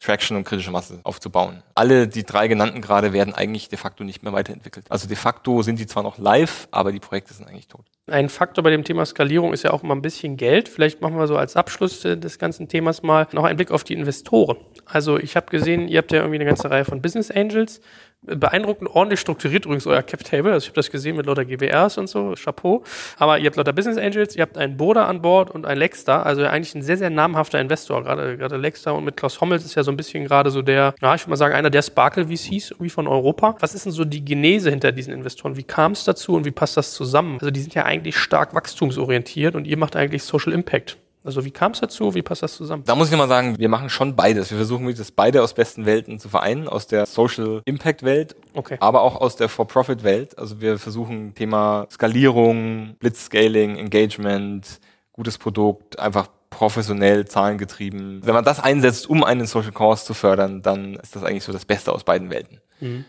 [0.00, 1.62] Traction und kritische Masse aufzubauen.
[1.74, 4.86] Alle die drei genannten gerade werden eigentlich de facto nicht mehr weiterentwickelt.
[4.90, 7.86] Also de facto sind die zwar noch live, aber die Projekte sind eigentlich tot.
[8.08, 10.68] Ein Faktor bei dem Thema Skalierung ist ja auch immer ein bisschen Geld.
[10.68, 13.94] Vielleicht machen wir so als Abschluss des ganzen Themas mal noch einen Blick auf die
[13.94, 14.58] Investoren.
[14.84, 17.80] Also ich habe gesehen, ihr habt ja irgendwie eine ganze Reihe von Business Angels
[18.26, 20.52] beeindruckend ordentlich strukturiert übrigens euer Cap Table.
[20.52, 22.82] Also ich habe das gesehen mit lauter GBRs und so, Chapeau.
[23.18, 26.26] Aber ihr habt lauter Business Angels, ihr habt einen Boda an Bord und einen Lexstar,
[26.26, 28.02] also eigentlich ein sehr, sehr namhafter Investor.
[28.02, 30.94] Gerade, gerade Lexstar und mit Klaus Hommels ist ja so ein bisschen gerade so der,
[31.00, 33.56] ja, ich würde mal sagen, einer der Sparkle VCs irgendwie von Europa.
[33.60, 35.56] Was ist denn so die Genese hinter diesen Investoren?
[35.56, 37.38] Wie kam es dazu und wie passt das zusammen?
[37.40, 40.98] Also die sind ja eigentlich stark wachstumsorientiert und ihr macht eigentlich Social Impact.
[41.26, 42.14] Also wie kam es dazu?
[42.14, 42.84] Wie passt das zusammen?
[42.86, 44.50] Da muss ich nochmal sagen, wir machen schon beides.
[44.50, 48.76] Wir versuchen das beide aus besten Welten zu vereinen, aus der Social Impact Welt, okay.
[48.78, 50.38] aber auch aus der For-Profit Welt.
[50.38, 54.78] Also wir versuchen Thema Skalierung, Blitzscaling, Engagement,
[55.12, 58.24] gutes Produkt, einfach professionell, zahlengetrieben.
[58.24, 61.52] Wenn man das einsetzt, um einen Social Cause zu fördern, dann ist das eigentlich so
[61.52, 62.60] das Beste aus beiden Welten.
[62.78, 63.04] Mhm.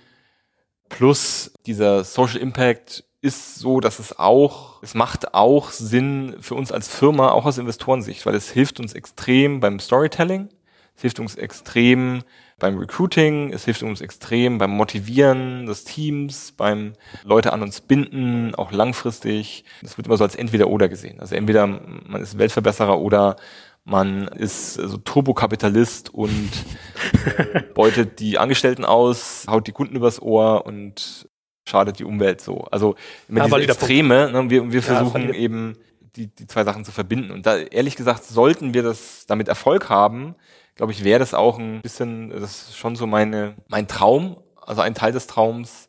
[0.90, 6.72] Plus dieser Social Impact ist so, dass es auch, es macht auch Sinn für uns
[6.72, 10.50] als Firma, auch aus Investorensicht, weil es hilft uns extrem beim Storytelling,
[10.96, 12.24] es hilft uns extrem
[12.60, 16.94] beim Recruiting, es hilft uns extrem beim Motivieren des Teams, beim
[17.24, 19.64] Leute an uns binden, auch langfristig.
[19.82, 21.20] Das wird immer so als entweder-oder gesehen.
[21.20, 23.36] Also entweder man ist Weltverbesserer oder
[23.84, 26.52] man ist so Turbokapitalist und
[27.76, 31.30] beutet die Angestellten aus, haut die Kunden übers Ohr und
[31.68, 32.66] schadet die Umwelt so.
[32.72, 32.96] Also
[33.28, 35.78] mit ja, diese Extreme, ne, wir, wir versuchen ja, eben
[36.16, 37.32] die, die zwei Sachen zu verbinden.
[37.32, 40.36] Und da ehrlich gesagt, sollten wir das damit Erfolg haben,
[40.76, 44.82] glaube ich, wäre das auch ein bisschen, das ist schon so meine, mein Traum, also
[44.82, 45.87] ein Teil des Traums,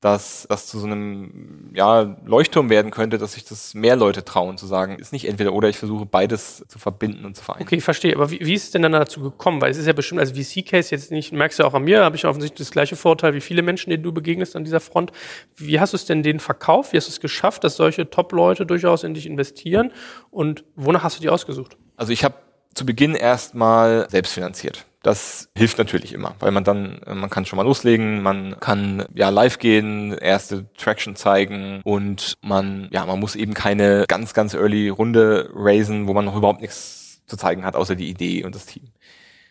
[0.00, 4.56] dass das zu so einem ja, Leuchtturm werden könnte, dass sich das mehr Leute trauen
[4.56, 7.62] zu sagen, ist nicht entweder oder, ich versuche beides zu verbinden und zu vereinen.
[7.62, 8.14] Okay, ich verstehe.
[8.14, 9.60] Aber wie, wie ist es denn dann dazu gekommen?
[9.60, 12.04] Weil es ist ja bestimmt als VC-Case jetzt nicht, merkst du ja auch an mir,
[12.04, 15.10] habe ich offensichtlich das gleiche Vorteil wie viele Menschen, denen du begegnest an dieser Front.
[15.56, 16.92] Wie hast du es denn denen verkauft?
[16.92, 19.90] Wie hast du es geschafft, dass solche Top-Leute durchaus in dich investieren?
[20.30, 21.76] Und wonach hast du die ausgesucht?
[21.96, 22.36] Also ich habe
[22.74, 24.86] zu Beginn erstmal selbst finanziert.
[25.02, 29.28] Das hilft natürlich immer, weil man dann, man kann schon mal loslegen, man kann ja
[29.28, 34.88] live gehen, erste Traction zeigen und man, ja, man muss eben keine ganz, ganz early
[34.88, 38.66] Runde raisen, wo man noch überhaupt nichts zu zeigen hat, außer die Idee und das
[38.66, 38.90] Team.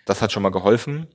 [0.05, 1.07] Das hat schon mal geholfen.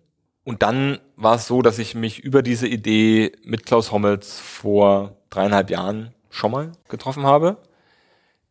[0.44, 5.16] Und dann war es so, dass ich mich über diese Idee mit Klaus Hommels vor
[5.30, 7.58] dreieinhalb Jahren schon mal getroffen habe.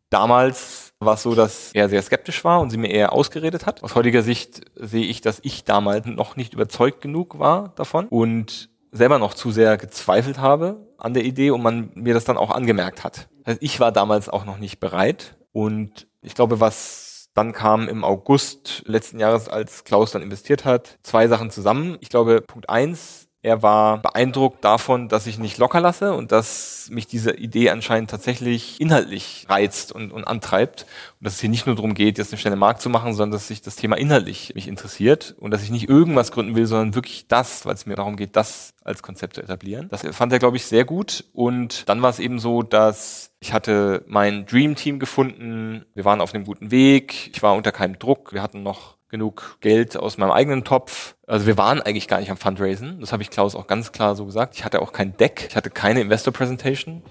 [0.08, 3.82] Damals war es so, dass er sehr skeptisch war und sie mir eher ausgeredet hat.
[3.82, 8.70] Aus heutiger Sicht sehe ich, dass ich damals noch nicht überzeugt genug war davon und
[8.90, 12.50] selber noch zu sehr gezweifelt habe an der Idee und man mir das dann auch
[12.50, 13.28] angemerkt hat.
[13.44, 18.04] Also ich war damals auch noch nicht bereit und ich glaube, was dann kam im
[18.04, 21.96] August letzten Jahres, als Klaus dann investiert hat, zwei Sachen zusammen.
[22.00, 26.88] Ich glaube, Punkt eins, er war beeindruckt davon, dass ich nicht locker lasse und dass
[26.92, 30.86] mich diese Idee anscheinend tatsächlich inhaltlich reizt und, und antreibt.
[31.18, 33.32] Und dass es hier nicht nur darum geht, jetzt eine schnelle Markt zu machen, sondern
[33.32, 36.94] dass sich das Thema inhaltlich mich interessiert und dass ich nicht irgendwas gründen will, sondern
[36.94, 39.88] wirklich das, weil es mir darum geht, das als Konzept zu etablieren.
[39.90, 41.24] Das fand er, glaube ich, sehr gut.
[41.32, 45.84] Und dann war es eben so, dass ich hatte mein Dream Team gefunden.
[45.94, 47.32] Wir waren auf einem guten Weg.
[47.34, 48.32] Ich war unter keinem Druck.
[48.32, 51.14] Wir hatten noch genug Geld aus meinem eigenen Topf.
[51.26, 52.98] Also wir waren eigentlich gar nicht am Fundraisen.
[52.98, 54.56] Das habe ich Klaus auch ganz klar so gesagt.
[54.56, 57.02] Ich hatte auch kein Deck, ich hatte keine Investor Presentation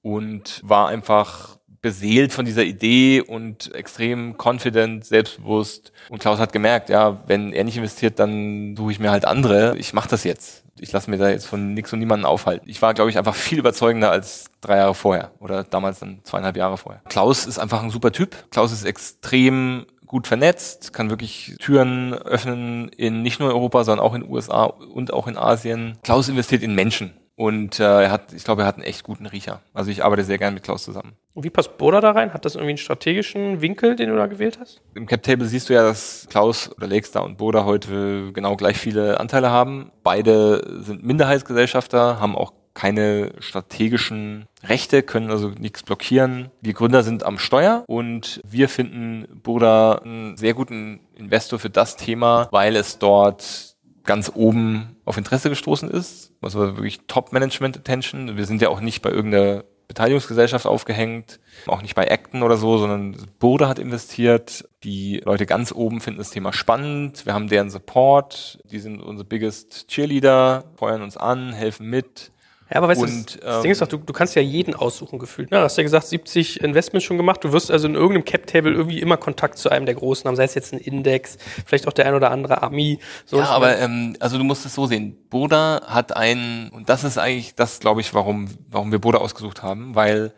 [0.00, 5.92] und war einfach beseelt von dieser Idee und extrem confident, selbstbewusst.
[6.08, 9.76] Und Klaus hat gemerkt, ja, wenn er nicht investiert, dann suche ich mir halt andere.
[9.76, 10.64] Ich mache das jetzt.
[10.78, 12.68] Ich lasse mir da jetzt von nix und niemanden aufhalten.
[12.70, 16.56] Ich war, glaube ich, einfach viel überzeugender als drei Jahre vorher oder damals dann zweieinhalb
[16.56, 17.02] Jahre vorher.
[17.08, 18.36] Klaus ist einfach ein super Typ.
[18.50, 24.14] Klaus ist extrem gut vernetzt, kann wirklich Türen öffnen in nicht nur Europa, sondern auch
[24.14, 25.96] in den USA und auch in Asien.
[26.02, 27.14] Klaus investiert in Menschen.
[27.34, 29.62] Und äh, er hat, ich glaube, er hat einen echt guten Riecher.
[29.72, 31.14] Also ich arbeite sehr gerne mit Klaus zusammen.
[31.32, 32.34] Und wie passt Boda da rein?
[32.34, 34.82] Hat das irgendwie einen strategischen Winkel, den du da gewählt hast?
[34.94, 38.76] Im Cap Table siehst du ja, dass Klaus oder Lakestar und Boda heute genau gleich
[38.76, 39.92] viele Anteile haben.
[40.02, 46.50] Beide sind Minderheitsgesellschafter, haben auch keine strategischen Rechte, können also nichts blockieren.
[46.60, 51.96] Wir Gründer sind am Steuer und wir finden Burda einen sehr guten Investor für das
[51.96, 56.32] Thema, weil es dort ganz oben auf Interesse gestoßen ist.
[56.40, 58.36] Also wirklich Top-Management-Attention.
[58.36, 62.78] Wir sind ja auch nicht bei irgendeiner Beteiligungsgesellschaft aufgehängt, auch nicht bei Acton oder so,
[62.78, 64.66] sondern Bode hat investiert.
[64.84, 67.26] Die Leute ganz oben finden das Thema spannend.
[67.26, 68.60] Wir haben deren Support.
[68.64, 72.32] Die sind unsere biggest Cheerleader, feuern uns an, helfen mit.
[72.72, 74.74] Ja, aber weißt Und, du, das, ähm, Ding ist doch, du, du kannst ja jeden
[74.74, 75.50] aussuchen gefühlt.
[75.50, 75.58] Ne?
[75.58, 77.44] Du hast ja gesagt, 70 Investments schon gemacht.
[77.44, 80.44] Du wirst also in irgendeinem Cap-Table irgendwie immer Kontakt zu einem der Großen haben, sei
[80.44, 82.98] es jetzt ein Index, vielleicht auch der ein oder andere Ami.
[83.26, 85.18] So ja, aber ähm, also du musst es so sehen.
[85.28, 89.62] Boda hat einen, und das ist eigentlich das, glaube ich, warum, warum wir Boda ausgesucht
[89.62, 90.32] haben, weil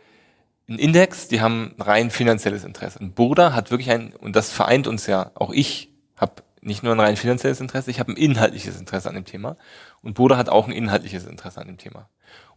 [0.68, 2.98] ein Index, die haben rein finanzielles Interesse.
[3.00, 6.94] Ein Boda hat wirklich ein, und das vereint uns ja, auch ich habe nicht nur
[6.94, 9.56] ein rein finanzielles Interesse, ich habe ein inhaltliches Interesse an dem Thema.
[10.04, 12.08] Und Boda hat auch ein inhaltliches Interesse an dem Thema.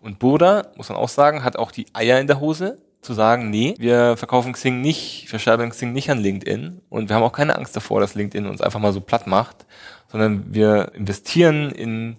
[0.02, 3.50] Und Boda, muss man auch sagen, hat auch die Eier in der Hose, zu sagen,
[3.50, 6.82] nee, wir verkaufen Xing nicht, wir schreiben Xing nicht an LinkedIn.
[6.90, 9.66] Und wir haben auch keine Angst davor, dass LinkedIn uns einfach mal so platt macht,
[10.12, 12.18] sondern wir investieren in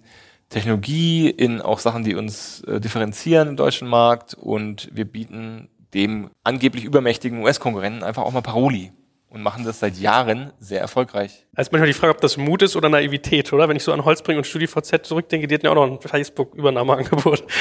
[0.48, 4.34] Technologie, in auch Sachen, die uns äh, differenzieren im deutschen Markt.
[4.34, 8.92] Und wir bieten dem angeblich übermächtigen US-Konkurrenten einfach auch mal Paroli
[9.30, 11.44] und machen das seit Jahren sehr erfolgreich.
[11.54, 13.68] Also manchmal die Frage, ob das Mut ist oder Naivität, oder?
[13.68, 17.44] Wenn ich so an Holzbring und StudiVZ zurückdenke, die hatten ja auch noch ein Facebook-Übernahmeangebot.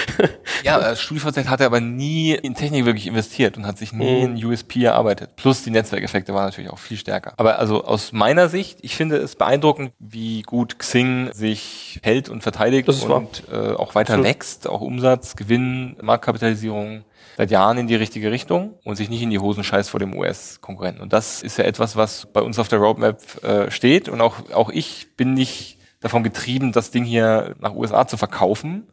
[0.64, 4.38] Ja, äh, StudiVZ hat aber nie in Technik wirklich investiert und hat sich nie Mhm.
[4.38, 5.36] in USP erarbeitet.
[5.36, 7.34] Plus die Netzwerkeffekte waren natürlich auch viel stärker.
[7.38, 12.42] Aber also aus meiner Sicht, ich finde es beeindruckend, wie gut Xing sich hält und
[12.42, 14.26] verteidigt und äh, auch weiter Absolut.
[14.26, 17.04] wächst, auch Umsatz, Gewinn, Marktkapitalisierung
[17.38, 20.18] seit Jahren in die richtige Richtung und sich nicht in die Hosen scheißt vor dem
[20.18, 21.04] US-Konkurrenten.
[21.04, 24.10] Und das ist ja etwas, was bei uns auf der Roadmap äh, steht.
[24.10, 28.88] Und auch, auch ich bin nicht davon getrieben, das Ding hier nach USA zu verkaufen,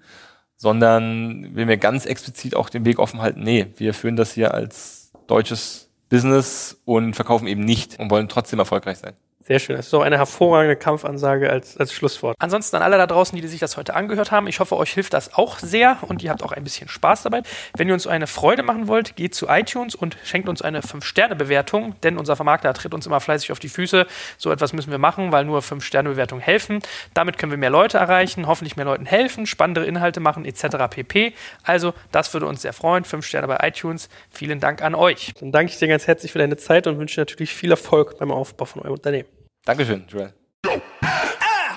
[0.57, 4.53] sondern will mir ganz explizit auch den Weg offen halten, nee, wir führen das hier
[4.53, 9.15] als deutsches Business und verkaufen eben nicht und wollen trotzdem erfolgreich sein.
[9.47, 9.77] Sehr schön.
[9.77, 12.35] Das ist doch eine hervorragende Kampfansage als, als Schlusswort.
[12.39, 15.13] Ansonsten an alle da draußen, die sich das heute angehört haben, ich hoffe, euch hilft
[15.13, 17.43] das auch sehr und ihr habt auch ein bisschen Spaß dabei.
[17.77, 21.95] Wenn ihr uns eine Freude machen wollt, geht zu iTunes und schenkt uns eine 5-Sterne-Bewertung,
[22.03, 24.07] denn unser Vermarkter tritt uns immer fleißig auf die Füße.
[24.39, 26.81] So etwas müssen wir machen, weil nur 5-Sterne-Bewertungen helfen.
[27.13, 30.89] Damit können wir mehr Leute erreichen, hoffentlich mehr Leuten helfen, spannendere Inhalte machen etc.
[30.89, 31.35] pp.
[31.65, 33.05] Also, das würde uns sehr freuen.
[33.05, 34.09] 5 Sterne bei iTunes.
[34.31, 35.35] Vielen Dank an euch.
[35.39, 38.31] Dann danke ich dir ganz herzlich für deine Zeit und wünsche natürlich viel Erfolg beim
[38.31, 39.34] Aufbau von eurem Unternehmen.
[39.65, 40.33] Dankeschön, Joel.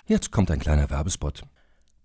[0.06, 1.44] Jetzt kommt ein kleiner Werbespot.